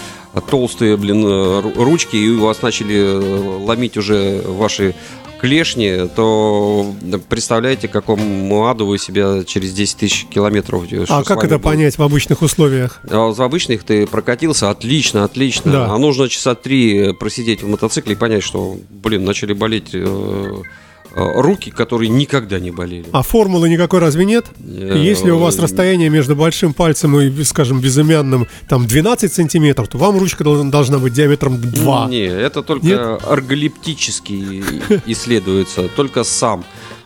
толстые, 0.50 0.96
блин, 0.96 1.22
э, 1.26 1.60
ручки, 1.76 2.16
и 2.16 2.30
у 2.30 2.40
вас 2.40 2.62
начали 2.62 2.96
э, 2.96 3.58
ломить 3.64 3.96
уже 3.96 4.42
ваши 4.46 4.94
клешни, 5.42 6.08
то 6.16 6.94
представляете, 7.28 7.88
какому 7.88 8.68
аду 8.68 8.86
вы 8.86 8.98
себя 8.98 9.44
через 9.44 9.72
10 9.74 9.96
тысяч 9.98 10.26
километров 10.26 10.84
А 11.08 11.22
как 11.22 11.44
это 11.44 11.58
будет. 11.58 11.62
понять 11.62 11.98
в 11.98 12.02
обычных 12.02 12.40
условиях? 12.40 13.00
А 13.10 13.30
в 13.30 13.42
обычных 13.42 13.82
ты 13.82 14.06
прокатился, 14.06 14.70
отлично, 14.70 15.24
отлично. 15.24 15.72
Да. 15.72 15.92
А 15.92 15.98
нужно 15.98 16.28
часа 16.28 16.54
три 16.54 17.12
просидеть 17.12 17.62
в 17.62 17.68
мотоцикле 17.68 18.14
и 18.14 18.16
понять, 18.16 18.42
что, 18.42 18.78
блин, 18.88 19.24
начали 19.24 19.52
болеть 19.52 19.90
э, 19.92 20.02
Э, 20.02 20.62
руки, 21.14 21.70
которые 21.70 22.08
никогда 22.08 22.58
не 22.58 22.70
болели. 22.70 23.06
А 23.12 23.22
формулы 23.22 23.68
никакой 23.68 24.00
разве 24.00 24.24
нет? 24.24 24.46
Я... 24.58 24.94
Если 24.94 25.30
у 25.30 25.38
вас 25.38 25.58
расстояние 25.58 26.08
между 26.08 26.36
большим 26.36 26.72
пальцем 26.74 27.18
и, 27.18 27.44
скажем, 27.44 27.80
безымянным 27.80 28.46
там 28.68 28.86
12 28.86 29.32
сантиметров, 29.32 29.88
то 29.88 29.98
вам 29.98 30.18
ручка 30.18 30.44
должна 30.44 30.98
быть 30.98 31.12
диаметром 31.12 31.60
2. 31.60 32.08
Не, 32.08 32.24
это 32.24 32.62
только 32.62 32.86
нет? 32.86 33.00
орголептически 33.26 34.64
исследуется, 35.06 35.88
только 35.88 36.24
сам. 36.24 36.64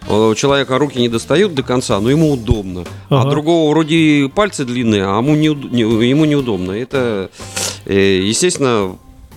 У 0.08 0.34
человека 0.34 0.78
руки 0.78 1.00
не 1.00 1.08
достают 1.08 1.54
до 1.54 1.62
конца, 1.64 1.98
но 2.00 2.10
ему 2.10 2.32
удобно. 2.32 2.84
А 3.08 3.20
ага. 3.20 3.28
А 3.28 3.30
другого 3.30 3.70
вроде 3.70 4.30
пальцы 4.32 4.64
длинные, 4.64 5.04
а 5.04 5.18
ему, 5.18 5.34
не, 5.34 5.46
ему 6.08 6.24
неудобно. 6.24 6.72
Это, 6.72 7.30
э, 7.86 8.20
естественно, 8.22 8.96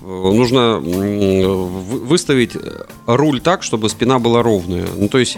нужно 0.10 0.80
выставить 0.80 2.58
руль 3.06 3.42
так, 3.42 3.64
чтобы 3.64 3.90
спина 3.90 4.20
была 4.20 4.42
ровная. 4.44 4.88
Ну, 4.96 5.08
то 5.08 5.18
есть 5.18 5.38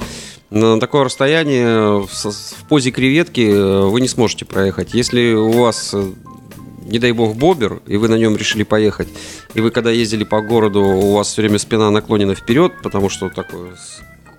на 0.49 0.79
такое 0.79 1.05
расстояние 1.05 2.01
в 2.01 2.65
позе 2.67 2.91
креветки 2.91 3.49
э, 3.49 3.81
вы 3.85 4.01
не 4.01 4.07
сможете 4.07 4.45
проехать. 4.45 4.93
Если 4.93 5.33
у 5.33 5.51
вас 5.51 5.91
э, 5.93 6.11
не 6.85 6.99
дай 6.99 7.13
бог, 7.13 7.35
бобер, 7.35 7.81
и 7.87 7.97
вы 7.97 8.09
на 8.09 8.15
нем 8.15 8.35
решили 8.35 8.63
поехать, 8.63 9.07
и 9.53 9.61
вы 9.61 9.71
когда 9.71 9.91
ездили 9.91 10.25
по 10.25 10.41
городу, 10.41 10.81
у 10.81 11.13
вас 11.15 11.31
все 11.31 11.41
время 11.41 11.57
спина 11.57 11.89
наклонена 11.89 12.35
вперед, 12.35 12.73
потому 12.83 13.09
что 13.09 13.29
такой 13.29 13.69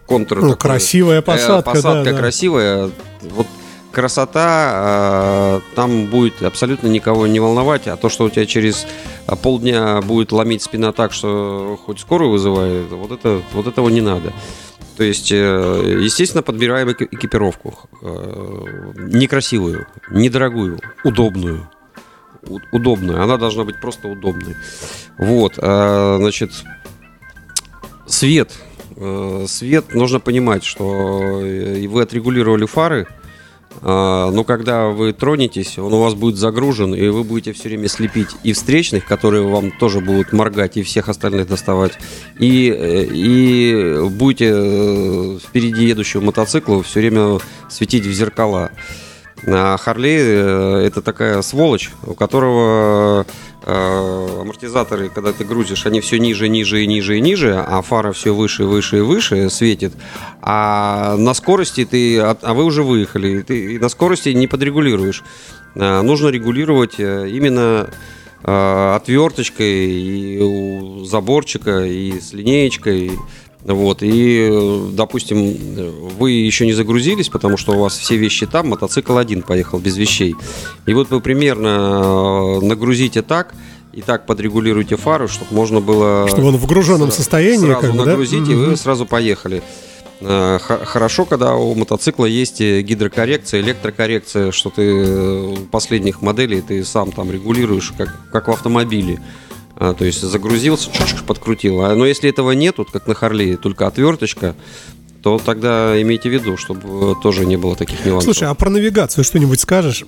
контур... 0.07 0.42
Ну, 0.42 0.51
такой, 0.51 0.71
красивая 0.71 1.23
посадка, 1.23 1.71
э, 1.71 1.75
Посадка 1.75 2.12
да, 2.12 2.18
красивая. 2.18 2.90
Вот 3.23 3.47
красота, 3.92 5.61
э, 5.62 5.74
там 5.76 6.07
будет 6.07 6.42
абсолютно 6.42 6.88
никого 6.88 7.26
не 7.26 7.38
волновать, 7.38 7.87
а 7.87 7.96
то, 7.96 8.09
что 8.09 8.24
у 8.24 8.31
тебя 8.31 8.46
через 8.46 8.87
полдня 9.42 10.00
будет 10.00 10.33
ломить 10.33 10.62
спина 10.62 10.92
так, 10.92 11.12
что 11.12 11.78
хоть 11.85 12.00
скорую 12.00 12.33
вызывает, 12.33 12.90
вот, 12.90 13.12
это, 13.12 13.40
вот 13.52 13.66
этого 13.66 13.88
не 13.88 14.00
надо. 14.00 14.33
То 14.96 15.05
есть, 15.05 15.31
э, 15.31 15.98
естественно, 16.02 16.42
подбираем 16.42 16.90
экипировку. 16.90 17.78
Э, 18.02 18.92
некрасивую, 18.96 19.87
недорогую, 20.11 20.81
удобную. 21.05 21.70
Удобную. 22.72 23.22
Она 23.22 23.37
должна 23.37 23.64
быть 23.64 23.81
просто 23.81 24.09
удобной. 24.09 24.57
Вот. 25.16 25.55
Значит, 25.55 26.50
свет. 28.07 28.50
Свет 29.46 29.94
нужно 29.94 30.18
понимать, 30.18 30.64
что 30.64 30.85
вы 30.85 32.02
отрегулировали 32.02 32.66
фары– 32.66 33.07
но 33.83 34.45
когда 34.45 34.88
вы 34.88 35.12
тронетесь, 35.12 35.77
он 35.79 35.92
у 35.92 36.01
вас 36.01 36.14
будет 36.14 36.37
загружен, 36.37 36.95
и 36.95 37.09
вы 37.09 37.25
будете 37.25 37.53
все 37.53 37.68
время 37.68 37.88
слепить 37.88 38.29
и 38.45 38.53
встречных, 38.53 39.05
которые 39.05 39.42
вам 39.47 39.73
тоже 39.73 40.01
будут 40.01 40.33
моргать, 40.33 40.77
и 40.77 40.83
всех 40.83 41.09
остальных 41.09 41.49
доставать, 41.49 41.92
и, 42.38 42.71
э, 42.71 43.05
и 43.05 44.09
будете 44.09 44.53
э, 44.55 45.38
впереди 45.42 45.87
едущего 45.87 46.21
мотоцикла 46.21 46.83
все 46.83 47.01
время 47.01 47.40
светить 47.68 48.07
в 48.07 48.12
зеркала. 48.12 48.71
А 49.46 49.76
Харлей 49.76 50.18
э, 50.20 50.87
это 50.87 51.02
такая 51.02 51.42
сволочь, 51.42 51.90
у 52.07 52.14
которого 52.14 53.26
э, 53.64 54.38
амортизаторы, 54.40 55.09
когда 55.09 55.33
ты 55.33 55.44
грузишь, 55.44 55.85
они 55.87 56.00
все 56.00 56.18
ниже, 56.18 56.48
ниже 56.48 56.85
и 56.85 56.87
ниже 56.87 57.18
и 57.18 57.20
ниже, 57.20 57.57
а 57.59 57.83
фара 57.83 58.12
все 58.12 58.35
выше, 58.35 58.64
выше 58.64 58.98
и 58.98 59.00
выше 59.00 59.50
светит. 59.50 59.94
А 60.40 61.16
на 61.16 61.35
скорости 61.35 61.85
ты, 61.85 62.20
а, 62.20 62.37
вы 62.55 62.64
уже 62.64 62.85
выехали, 62.85 63.42
ты 63.42 63.81
на 63.81 63.88
скорости 63.88 64.28
не 64.28 64.46
подрегулируешь. 64.46 65.24
А, 65.74 66.02
нужно 66.02 66.28
регулировать 66.28 66.94
э, 66.98 67.28
именно 67.28 67.90
отверточкой 68.44 69.88
и 69.88 70.40
у 70.40 71.05
заборчика, 71.05 71.85
и 71.85 72.18
с 72.18 72.33
линеечкой, 72.33 73.12
вот, 73.64 73.98
и, 74.03 74.90
допустим, 74.92 75.57
вы 76.18 76.33
еще 76.33 76.66
не 76.66 76.72
загрузились, 76.72 77.29
потому 77.29 77.57
что 77.57 77.72
у 77.72 77.79
вас 77.79 77.96
все 77.96 78.16
вещи 78.16 78.46
там, 78.46 78.68
мотоцикл 78.68 79.16
один 79.16 79.42
поехал 79.42 79.79
без 79.79 79.96
вещей. 79.96 80.35
И 80.87 80.94
вот 80.94 81.11
вы 81.11 81.20
примерно 81.20 82.61
э, 82.61 82.64
нагрузите 82.64 83.22
так, 83.22 83.55
и 83.92 84.03
так 84.03 84.27
подрегулируйте 84.27 84.96
фару, 84.96 85.29
чтобы 85.29 85.55
можно 85.55 85.81
было... 85.81 86.27
Чтобы 86.29 86.48
он 86.48 86.57
в 86.57 86.66
груженном 86.66 87.12
состоянии. 87.12 87.66
Сразу 87.66 87.81
как 87.81 87.92
бы, 87.92 88.05
нагрузить, 88.05 88.44
да? 88.44 88.53
и 88.53 88.55
вы 88.55 88.77
сразу 88.77 89.07
поехали. 89.07 89.62
Э, 90.20 90.59
хорошо, 90.59 91.25
когда 91.25 91.55
у 91.55 91.75
мотоцикла 91.75 92.27
есть 92.27 92.61
гидрокоррекция, 92.61 93.61
электрокоррекция, 93.61 94.51
что 94.51 94.70
ты 94.70 94.83
э, 94.83 95.57
последних 95.70 96.20
моделей 96.20 96.62
ты 96.62 96.85
сам 96.85 97.12
там 97.12 97.31
регулируешь, 97.31 97.92
как, 97.96 98.16
как 98.33 98.48
в 98.48 98.51
автомобиле. 98.51 99.20
А, 99.76 99.94
то 99.94 100.04
есть 100.04 100.20
загрузился, 100.20 100.90
чуть-чуть 100.92 101.24
подкрутил. 101.24 101.82
А, 101.82 101.94
но 101.94 102.06
если 102.06 102.28
этого 102.28 102.52
нет, 102.52 102.78
вот 102.78 102.90
как 102.90 103.06
на 103.06 103.14
Харле, 103.14 103.56
только 103.56 103.87
отверточка, 103.87 104.54
то 105.22 105.38
тогда 105.38 106.00
имейте 106.02 106.28
в 106.28 106.32
виду, 106.32 106.56
чтобы 106.56 107.14
тоже 107.22 107.46
не 107.46 107.56
было 107.56 107.76
таких 107.76 108.04
нюансов. 108.04 108.24
Слушай, 108.24 108.48
а 108.48 108.54
про 108.54 108.70
навигацию 108.70 109.24
что-нибудь 109.24 109.61
скажешь? 109.61 110.04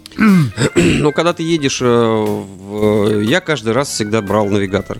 ну, 0.74 1.12
когда 1.12 1.32
ты 1.32 1.44
едешь, 1.44 1.80
э, 1.80 1.86
в... 1.86 3.20
я 3.20 3.40
каждый 3.40 3.72
раз 3.72 3.88
всегда 3.88 4.22
брал 4.22 4.46
навигатор 4.46 4.98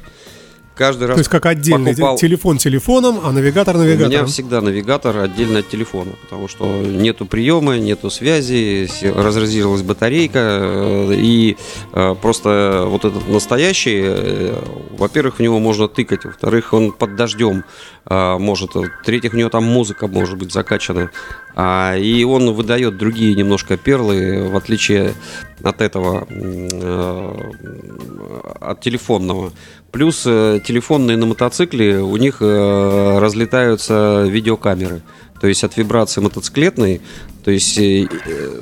каждый 0.75 1.05
раз 1.07 1.15
То 1.15 1.21
есть 1.21 1.31
как 1.31 1.47
отдельный 1.47 1.93
покупал... 1.93 2.17
телефон 2.17 2.59
телефоном, 2.59 3.21
а 3.23 3.33
навигатор 3.33 3.77
навигатором? 3.77 4.11
У 4.11 4.15
меня 4.15 4.27
всегда 4.27 4.61
навигатор 4.61 5.17
отдельно 5.19 5.61
от 5.61 5.69
телефона, 5.69 6.13
потому 6.23 6.49
что 6.49 6.67
нету 6.83 7.27
приема, 7.27 7.79
нету 7.79 8.11
связи, 8.11 8.89
разразилась 9.03 9.83
батарейка, 9.83 10.39
э, 10.39 11.15
и 11.17 11.57
э, 11.93 12.15
просто 12.21 12.85
вот 12.89 13.05
этот 13.05 13.29
настоящий, 13.29 14.03
э, 14.05 14.63
во-первых, 14.91 15.39
в 15.39 15.41
него 15.41 15.59
можно 15.59 15.89
тыкать, 15.89 16.25
во-вторых, 16.25 16.73
он 16.73 16.93
под 16.93 17.17
дождем 17.17 17.65
может, 18.07 18.75
в-третьих, 18.75 19.33
у 19.33 19.37
него 19.39 19.49
там 19.49 19.65
музыка 19.65 20.09
может 20.09 20.37
быть 20.37 20.53
закачана, 20.53 21.11
а, 21.57 21.97
и 21.97 22.23
он 22.25 22.53
выдает 22.53 22.99
другие 22.99 23.35
немножко 23.35 23.79
перлы, 23.79 24.47
в 24.47 24.57
отличие 24.57 25.15
от 25.63 25.81
этого, 25.81 26.27
от 28.61 28.81
телефонного. 28.83 29.53
Плюс 29.95 30.25
э, 30.27 30.59
телефонные 30.67 31.17
на 31.17 31.27
мотоцикле, 31.27 32.01
у 32.01 32.17
них 32.17 32.39
э, 32.41 33.19
разлетаются 33.21 34.25
видеокамеры. 34.29 35.03
То 35.41 35.47
есть 35.47 35.63
от 35.63 35.77
вибрации 35.77 36.21
мотоциклетной, 36.21 37.01
то 37.45 37.51
есть 37.51 37.77
э, 37.77 38.07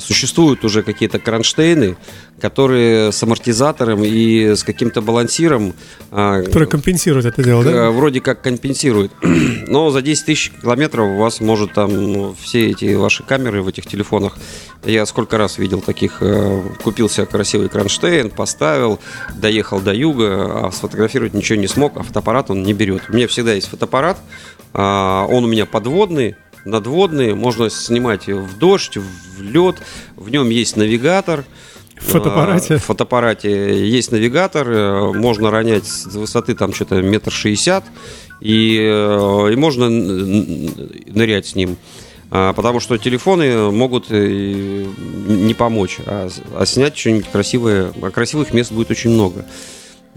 существуют 0.00 0.64
уже 0.64 0.82
какие-то 0.82 1.20
кронштейны, 1.20 1.96
которые 2.40 3.12
с 3.12 3.22
амортизатором 3.22 4.02
и 4.02 4.56
с 4.56 4.64
каким-то 4.64 5.00
балансиром... 5.00 5.74
А, 6.10 6.42
которые 6.42 6.68
компенсируют 6.68 7.26
это 7.26 7.44
дело, 7.44 7.62
да? 7.62 7.90
Вроде 7.92 8.20
как 8.20 8.42
компенсируют. 8.42 9.12
Но 9.68 9.90
за 9.90 10.02
10 10.02 10.26
тысяч 10.26 10.50
километров 10.60 11.10
у 11.10 11.18
вас 11.18 11.40
может 11.40 11.74
там 11.74 11.92
ну, 11.94 12.34
все 12.40 12.70
эти 12.70 12.94
ваши 12.94 13.22
камеры 13.22 13.62
в 13.62 13.68
этих 13.68 13.86
телефонах. 13.86 14.36
Я 14.84 15.06
сколько 15.06 15.38
раз 15.38 15.58
видел 15.58 15.80
таких, 15.80 16.16
э, 16.20 16.62
купил 16.82 17.08
себе 17.08 17.26
красивый 17.26 17.68
кронштейн, 17.68 18.30
поставил, 18.30 18.98
доехал 19.36 19.80
до 19.80 19.94
юга, 19.94 20.66
а 20.66 20.70
сфотографировать 20.72 21.34
ничего 21.34 21.60
не 21.60 21.68
смог, 21.68 21.96
а 21.96 22.02
фотоаппарат 22.02 22.50
он 22.50 22.64
не 22.64 22.72
берет. 22.72 23.02
У 23.08 23.12
меня 23.12 23.28
всегда 23.28 23.52
есть 23.52 23.68
фотоаппарат, 23.68 24.18
а, 24.74 25.26
он 25.30 25.44
у 25.44 25.46
меня 25.46 25.66
подводный, 25.66 26.34
надводный, 26.64 27.34
можно 27.34 27.70
снимать 27.70 28.28
в 28.28 28.58
дождь, 28.58 28.96
в 28.96 29.42
лед, 29.42 29.76
в 30.16 30.30
нем 30.30 30.50
есть 30.50 30.76
навигатор, 30.76 31.44
в 31.96 32.10
фотоаппарате? 32.12 32.76
В 32.78 32.84
фотоаппарате 32.84 33.88
есть 33.88 34.10
навигатор, 34.10 34.68
э, 34.68 35.12
можно 35.12 35.50
ронять 35.50 35.86
с 35.86 36.06
высоты 36.06 36.54
там 36.54 36.72
что-то 36.72 37.00
метр 37.00 37.30
шестьдесят, 37.30 37.84
и, 38.40 38.78
э, 38.80 39.52
и 39.52 39.56
можно 39.56 39.88
нырять 39.88 41.46
с 41.46 41.54
ним. 41.54 41.76
А, 42.34 42.54
потому 42.54 42.80
что 42.80 42.96
телефоны 42.96 43.70
могут 43.70 44.06
э, 44.08 44.86
не 45.28 45.54
помочь, 45.54 45.98
а, 46.06 46.28
а 46.56 46.66
снять 46.66 46.96
что-нибудь 46.96 47.28
красивое. 47.30 47.92
А 48.00 48.10
красивых 48.10 48.54
мест 48.54 48.72
будет 48.72 48.90
очень 48.90 49.10
много. 49.10 49.44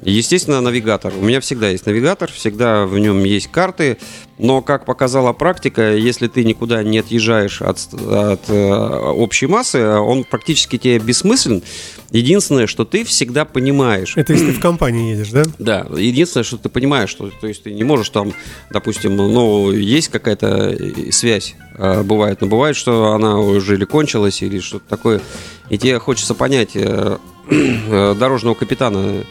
Естественно, 0.04 0.60
навигатор. 0.60 1.14
У 1.18 1.22
меня 1.24 1.40
всегда 1.40 1.70
есть 1.70 1.86
навигатор, 1.86 2.30
всегда 2.30 2.86
в 2.86 3.00
нем 3.00 3.24
есть 3.24 3.48
карты, 3.50 3.98
но, 4.38 4.62
как 4.62 4.84
показала 4.84 5.32
практика, 5.32 5.96
если 5.96 6.28
ты 6.28 6.44
никуда 6.44 6.84
не 6.84 7.00
отъезжаешь 7.00 7.62
от, 7.62 7.80
от 7.94 8.50
э, 8.50 8.74
общей 8.74 9.48
массы, 9.48 9.88
он 9.88 10.26
практически 10.26 10.78
тебе 10.78 11.00
бессмыслен. 11.00 11.64
Единственное, 12.12 12.68
что 12.68 12.84
ты 12.84 13.06
всегда 13.06 13.46
понимаешь. 13.46 14.18
Это 14.18 14.34
если 14.34 14.48
ты 14.48 14.52
в 14.58 14.60
компании 14.60 15.12
едешь, 15.12 15.32
да? 15.32 15.44
Да. 15.60 15.88
Единственное, 15.98 16.44
что 16.44 16.58
ты 16.58 16.68
понимаешь, 16.68 17.10
что 17.10 17.30
то 17.30 17.48
есть 17.48 17.64
ты 17.64 17.74
не 17.74 17.86
можешь 17.86 18.10
там, 18.10 18.34
допустим, 18.72 19.16
ну, 19.16 19.72
есть 19.72 20.10
какая-то 20.10 20.78
связь, 21.12 21.56
э, 21.78 22.04
бывает, 22.04 22.42
но 22.42 22.48
бывает, 22.48 22.76
что 22.76 23.14
она 23.14 23.40
уже 23.40 23.76
или 23.76 23.86
кончилась, 23.86 24.42
или 24.42 24.60
что-то 24.60 24.90
такое, 24.90 25.22
и 25.70 25.78
тебе 25.78 25.98
хочется 26.00 26.36
понять 26.36 26.72
э, 26.74 27.18
дорожного 28.20 28.56
капитана 28.56 29.24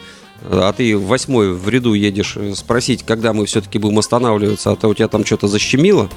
а 0.44 0.72
ты 0.72 0.96
восьмой 0.96 1.52
в 1.52 1.68
ряду 1.68 1.94
едешь 1.94 2.36
э, 2.36 2.54
спросить, 2.54 3.02
когда 3.02 3.32
мы 3.32 3.46
все-таки 3.46 3.78
будем 3.78 3.98
останавливаться, 3.98 4.70
а 4.70 4.76
то 4.76 4.88
у 4.88 4.94
тебя 4.94 5.08
там 5.08 5.24
что-то 5.24 5.48
защемило, 5.48 6.08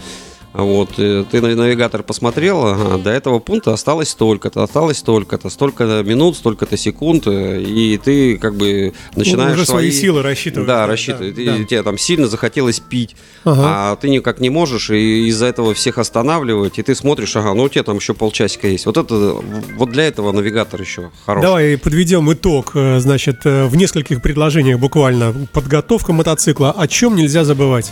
вот, 0.53 0.97
э, 0.97 1.25
ты 1.29 1.41
на 1.41 1.55
навигатор 1.55 2.03
посмотрел, 2.03 2.65
ага, 2.65 2.97
до 2.97 3.09
этого 3.11 3.39
пункта 3.39 3.73
осталось 3.73 4.09
столько-то, 4.09 4.63
осталось 4.63 4.97
столько-то, 4.97 5.49
столько 5.49 6.03
минут, 6.03 6.37
столько-то 6.37 6.77
секунд, 6.77 7.27
э, 7.27 7.61
и 7.61 7.97
ты 7.97 8.37
как 8.37 8.55
бы 8.55 8.93
начинаешь 9.15 9.55
уже 9.55 9.65
свои, 9.65 9.91
свои 9.91 10.01
силы 10.01 10.21
рассчитывать. 10.23 10.67
Да, 10.67 10.87
рассчитывать. 10.87 11.35
Да, 11.35 11.57
да. 11.57 11.63
Тебе 11.63 11.83
там 11.83 11.97
сильно 11.97 12.27
захотелось 12.27 12.79
пить, 12.79 13.15
ага. 13.43 13.91
а 13.91 13.95
ты 13.97 14.09
никак 14.09 14.39
не 14.39 14.49
можешь, 14.49 14.89
и 14.89 15.27
из-за 15.27 15.47
этого 15.47 15.73
всех 15.73 15.97
останавливать, 15.97 16.79
и 16.79 16.83
ты 16.83 16.95
смотришь, 16.95 17.35
ага, 17.35 17.53
ну 17.53 17.63
у 17.63 17.69
тебя 17.69 17.83
там 17.83 17.97
еще 17.97 18.13
полчасика 18.13 18.67
есть. 18.67 18.85
Вот 18.85 18.97
это, 18.97 19.35
вот 19.75 19.89
для 19.91 20.07
этого 20.07 20.31
навигатор 20.31 20.81
еще 20.81 21.11
хороший. 21.25 21.45
Давай 21.45 21.77
подведем 21.77 22.31
итог, 22.31 22.71
э, 22.73 22.99
значит, 22.99 23.43
в 23.43 23.75
нескольких 23.75 24.21
предложениях 24.21 24.79
буквально. 24.79 25.35
Подготовка 25.53 26.13
мотоцикла. 26.13 26.71
О 26.71 26.87
чем 26.87 27.15
нельзя 27.15 27.43
забывать? 27.43 27.91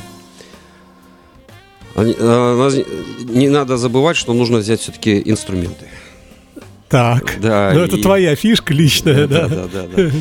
Э, 1.96 2.84
не 3.24 3.50
надо 3.50 3.78
забывать, 3.78 4.18
что 4.18 4.34
нужно 4.34 4.58
взять 4.58 4.82
все-таки 4.82 5.22
инструменты. 5.26 5.88
Так. 6.90 7.38
Да. 7.42 7.72
Ну, 7.74 7.82
это 7.82 7.98
твоя 7.98 8.36
фишка 8.36 8.74
личная, 8.74 9.28
да? 9.28 9.48
Да, 9.48 9.68
да, 9.72 9.86
да. 9.96 10.12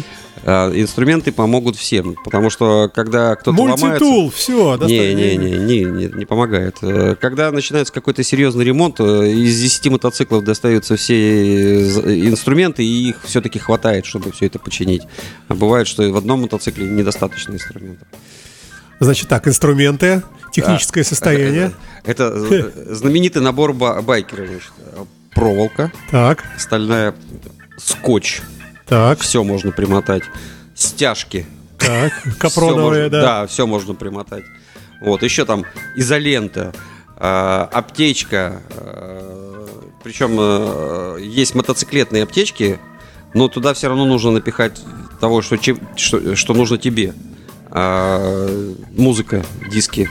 А, 0.46 0.70
инструменты 0.74 1.32
помогут 1.32 1.76
всем, 1.76 2.16
потому 2.22 2.50
что 2.50 2.90
когда 2.94 3.34
кто-то 3.34 3.58
ломается... 3.58 3.86
Мультитул, 3.86 4.30
все, 4.30 4.76
не, 4.82 5.14
не, 5.14 5.36
не, 5.36 5.50
не, 5.56 5.84
не, 5.84 6.06
не 6.06 6.24
помогает. 6.26 6.76
Э, 6.82 7.16
когда 7.18 7.50
начинается 7.50 7.92
какой-то 7.92 8.22
серьезный 8.22 8.64
ремонт, 8.64 9.00
э, 9.00 9.30
из 9.30 9.58
10 9.58 9.92
мотоциклов 9.92 10.44
достаются 10.44 10.96
все 10.96 12.28
инструменты, 12.28 12.84
и 12.84 13.08
их 13.08 13.22
все-таки 13.24 13.58
хватает, 13.58 14.04
чтобы 14.04 14.32
все 14.32 14.46
это 14.46 14.58
починить. 14.58 15.02
А 15.48 15.54
бывает, 15.54 15.86
что 15.86 16.02
в 16.10 16.16
одном 16.16 16.42
мотоцикле 16.42 16.86
недостаточно 16.88 17.54
инструментов. 17.54 18.06
Значит 19.04 19.28
так, 19.28 19.46
инструменты, 19.46 20.22
техническое 20.52 21.02
да. 21.02 21.08
состояние. 21.08 21.72
Это, 22.04 22.24
это 22.24 22.94
знаменитый 22.94 23.42
набор 23.42 23.72
байкера. 23.72 24.46
Значит. 24.46 24.72
Проволока. 25.32 25.92
Так. 26.10 26.44
Стальная 26.58 27.14
скотч. 27.76 28.40
Так. 28.86 29.20
Все 29.20 29.42
можно 29.42 29.72
примотать. 29.72 30.22
Стяжки. 30.74 31.46
Так, 31.78 32.12
капроновые, 32.38 33.08
да. 33.08 33.22
Да, 33.22 33.46
все 33.46 33.66
можно 33.66 33.94
примотать. 33.94 34.44
Вот, 35.00 35.22
еще 35.22 35.44
там 35.44 35.64
изолента, 35.96 36.72
э, 37.16 37.68
аптечка. 37.72 38.62
Э, 38.70 39.66
причем 40.02 40.36
э, 40.38 41.18
есть 41.20 41.54
мотоциклетные 41.54 42.22
аптечки, 42.22 42.78
но 43.34 43.48
туда 43.48 43.74
все 43.74 43.88
равно 43.88 44.06
нужно 44.06 44.30
напихать 44.30 44.80
того, 45.20 45.42
что, 45.42 45.58
что, 45.96 46.36
что 46.36 46.54
нужно 46.54 46.78
тебе. 46.78 47.14
А, 47.76 48.74
музыка, 48.96 49.44
диски, 49.68 50.08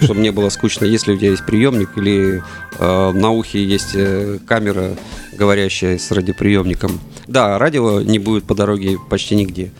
чтобы 0.00 0.20
не 0.20 0.30
было 0.32 0.48
скучно, 0.48 0.84
если 0.84 1.12
у 1.12 1.16
тебя 1.16 1.30
есть 1.30 1.46
приемник 1.46 1.90
или 1.96 2.42
э, 2.78 3.12
на 3.12 3.30
ухе 3.30 3.64
есть 3.64 3.92
э, 3.94 4.38
камера, 4.48 4.96
говорящая 5.38 5.96
с 5.98 6.10
радиоприемником. 6.10 6.98
Да, 7.28 7.56
радио 7.58 8.00
не 8.02 8.18
будет 8.18 8.44
по 8.44 8.56
дороге 8.56 8.98
почти 9.08 9.36
нигде. 9.36 9.70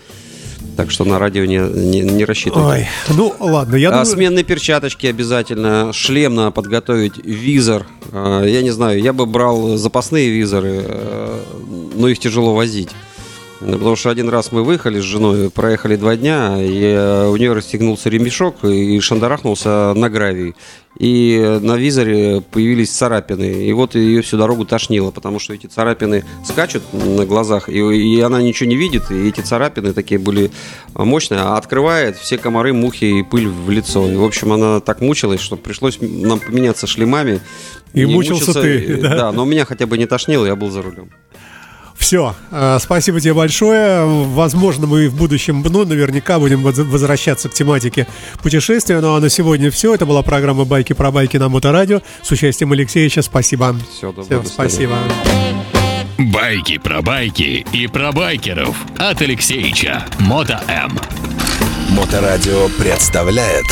Так 0.77 0.91
что 0.93 1.05
на 1.05 1.19
радио 1.19 1.45
не, 1.45 1.59
не, 1.59 2.01
не 2.01 2.25
рассчитывайте. 2.25 2.89
Ой, 3.09 3.15
ну 3.17 3.35
ладно, 3.41 3.75
я 3.77 3.89
А, 3.89 3.91
думаю... 3.91 4.07
Сменные 4.07 4.45
перчаточки 4.45 5.07
обязательно, 5.09 5.93
шлем 5.93 6.37
надо 6.37 6.53
подготовить, 6.53 7.19
визор. 7.25 7.87
А, 8.13 8.45
Я 8.45 8.63
не 8.63 8.71
знаю, 8.71 9.01
я 9.01 9.13
бы 9.13 9.27
брал 9.27 9.77
запасные 9.77 10.31
визоры, 10.31 10.83
э, 10.85 11.41
но 11.97 12.07
их 12.09 12.19
тяжело 12.21 12.55
возить. 12.55 12.91
Потому 13.65 13.97
что 13.97 14.11
один 14.11 14.29
раз 14.29 14.53
мы 14.53 14.63
выехали 14.63 15.01
с 15.01 15.05
женой, 15.05 15.51
проехали 15.51 15.97
два 15.97 16.17
дня, 16.17 16.57
и 16.61 16.83
э, 16.83 17.29
у 17.29 17.37
нее 17.37 17.53
расстегнулся 17.53 18.11
ремешок 18.11 18.65
и 18.65 19.01
шандарахнулся 19.01 19.95
на 19.95 20.11
гравий. 20.11 20.55
И 20.99 21.59
на 21.61 21.77
визоре 21.77 22.41
появились 22.41 22.91
царапины. 22.91 23.67
И 23.67 23.73
вот 23.73 23.95
ее 23.97 24.23
всю 24.23 24.37
дорогу 24.37 24.65
тошнило, 24.65 25.11
потому 25.11 25.39
что 25.41 25.53
эти 25.55 25.67
царапины 25.67 26.25
скачут 26.45 26.83
на 26.93 27.27
глазах, 27.27 27.69
и, 27.69 27.79
и 27.79 28.21
она 28.21 28.41
ничего 28.43 28.69
не 28.69 28.77
видит. 28.77 29.11
И 29.11 29.29
эти 29.29 29.41
царапины 29.41 29.93
такие 29.93 30.21
были 30.21 30.53
мощные, 30.95 31.41
а 31.41 31.57
открывает 31.57 32.17
все 32.17 32.39
комары, 32.39 32.73
мухи 32.73 33.21
и 33.21 33.23
пыль 33.23 33.49
в 33.49 33.71
лицо. 33.71 34.09
И, 34.09 34.15
в 34.15 34.25
общем, 34.25 34.53
она 34.53 34.81
так 34.81 35.01
мучилась, 35.01 35.41
что 35.41 35.57
пришлось 35.57 35.99
нам 36.01 36.39
поменяться 36.39 36.87
шлемами. 36.87 37.41
И 37.93 38.05
мучился 38.07 38.53
ты, 38.53 38.85
э, 38.85 38.97
да. 39.01 39.17
Да, 39.17 39.33
но 39.33 39.45
меня 39.45 39.65
хотя 39.65 39.87
бы 39.87 39.99
не 39.99 40.07
тошнило, 40.07 40.47
я 40.47 40.55
был 40.55 40.71
за 40.71 40.83
рулем. 40.83 41.11
Все, 42.05 42.35
спасибо 42.81 43.19
тебе 43.19 43.33
большое. 43.33 44.05
Возможно, 44.27 44.87
мы 44.87 45.09
в 45.09 45.15
будущем, 45.15 45.65
ну, 45.67 45.87
наверняка 45.87 46.39
будем 46.39 46.61
воз- 46.63 46.77
возвращаться 46.77 47.49
к 47.49 47.55
тематике 47.55 48.07
путешествия. 48.43 49.01
Ну, 49.01 49.15
а 49.15 49.21
на 49.21 49.31
сегодня 49.31 49.71
все. 49.71 49.95
Это 49.95 50.05
была 50.05 50.21
программа 50.23 50.67
«Байки 50.67 50.93
про 50.93 51.11
байки» 51.11 51.39
на 51.39 51.49
Моторадио 51.49 52.03
с 52.23 52.31
участием 52.31 52.73
Алексеевича. 52.73 53.23
Спасибо. 53.23 53.75
Всего 53.97 54.13
доброго, 54.13 54.27
свидания. 54.43 54.49
спасибо. 54.51 54.97
Байки 56.19 56.77
про 56.77 57.01
байки 57.01 57.65
и 57.73 57.87
про 57.87 58.13
байкеров 58.13 58.77
от 58.99 59.23
Алексеича. 59.23 60.05
Мото 60.19 60.61
М. 60.69 60.99
Моторадио 61.89 62.69
представляет 62.79 63.65